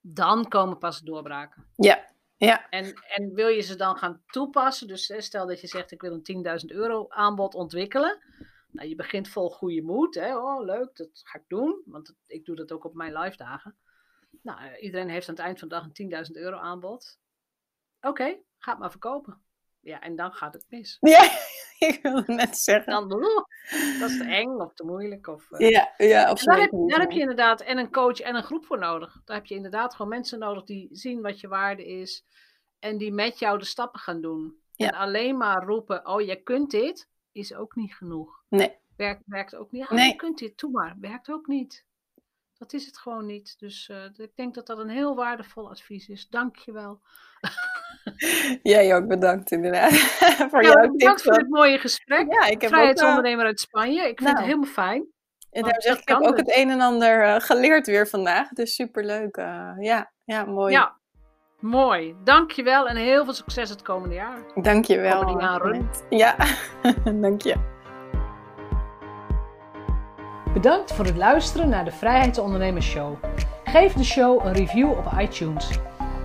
[0.00, 1.66] dan komen pas doorbraken.
[1.76, 2.09] Ja,
[2.46, 2.68] ja.
[2.68, 4.86] En, en wil je ze dan gaan toepassen?
[4.86, 8.18] Dus stel dat je zegt: Ik wil een 10.000 euro aanbod ontwikkelen.
[8.70, 10.14] Nou, je begint vol goede moed.
[10.14, 10.36] Hè?
[10.36, 11.82] Oh, leuk, dat ga ik doen.
[11.84, 13.76] Want ik doe dat ook op mijn live dagen.
[14.42, 17.18] Nou, eh, iedereen heeft aan het eind van de dag een 10.000 euro aanbod.
[18.00, 19.42] Oké, ga het maar verkopen.
[19.80, 20.96] Ja, en dan gaat het mis.
[21.00, 21.22] Ja,
[21.88, 22.92] ik wilde net zeggen.
[22.92, 25.26] Dan, dat is te eng of te moeilijk.
[25.26, 26.58] Of, uh, ja, ja, absoluut.
[26.58, 29.20] Daar heb, daar heb je inderdaad en een coach en een groep voor nodig.
[29.24, 32.24] Daar heb je inderdaad gewoon mensen nodig die zien wat je waarde is.
[32.78, 34.58] En die met jou de stappen gaan doen.
[34.72, 34.86] Ja.
[34.88, 38.42] En alleen maar roepen, oh, jij kunt dit, is ook niet genoeg.
[38.48, 38.78] Nee.
[38.96, 39.86] Werkt, werkt ook niet.
[39.88, 40.08] Ja, nee.
[40.08, 40.96] je kunt dit, toe maar.
[41.00, 41.84] Werkt ook niet.
[42.58, 43.58] Dat is het gewoon niet.
[43.58, 46.28] Dus uh, ik denk dat dat een heel waardevol advies is.
[46.28, 47.00] Dank je wel.
[48.62, 49.92] Jij ook bedankt inderdaad.
[50.50, 52.32] voor jou bedankt voor dit mooie gesprek.
[52.32, 53.46] Ja, ik heb Vrijheidsondernemer ook, uh...
[53.46, 54.00] uit Spanje.
[54.00, 55.06] Ik vind nou, het helemaal fijn.
[55.50, 58.48] En daar zeg ik heb ook het een en ander uh, geleerd weer vandaag.
[58.48, 59.36] Dus superleuk.
[59.78, 60.72] ja, ja, mooi.
[60.72, 60.98] Ja,
[61.58, 62.16] mooi.
[62.24, 64.38] Dankjewel en heel veel succes het komende jaar.
[64.54, 65.18] Dankjewel.
[65.18, 65.90] Komende jaren.
[66.08, 66.36] Ja,
[67.20, 67.54] dank je.
[70.52, 73.16] Bedankt voor het luisteren naar de Vrijheidsondernemers Show.
[73.64, 75.70] Geef de show een review op iTunes.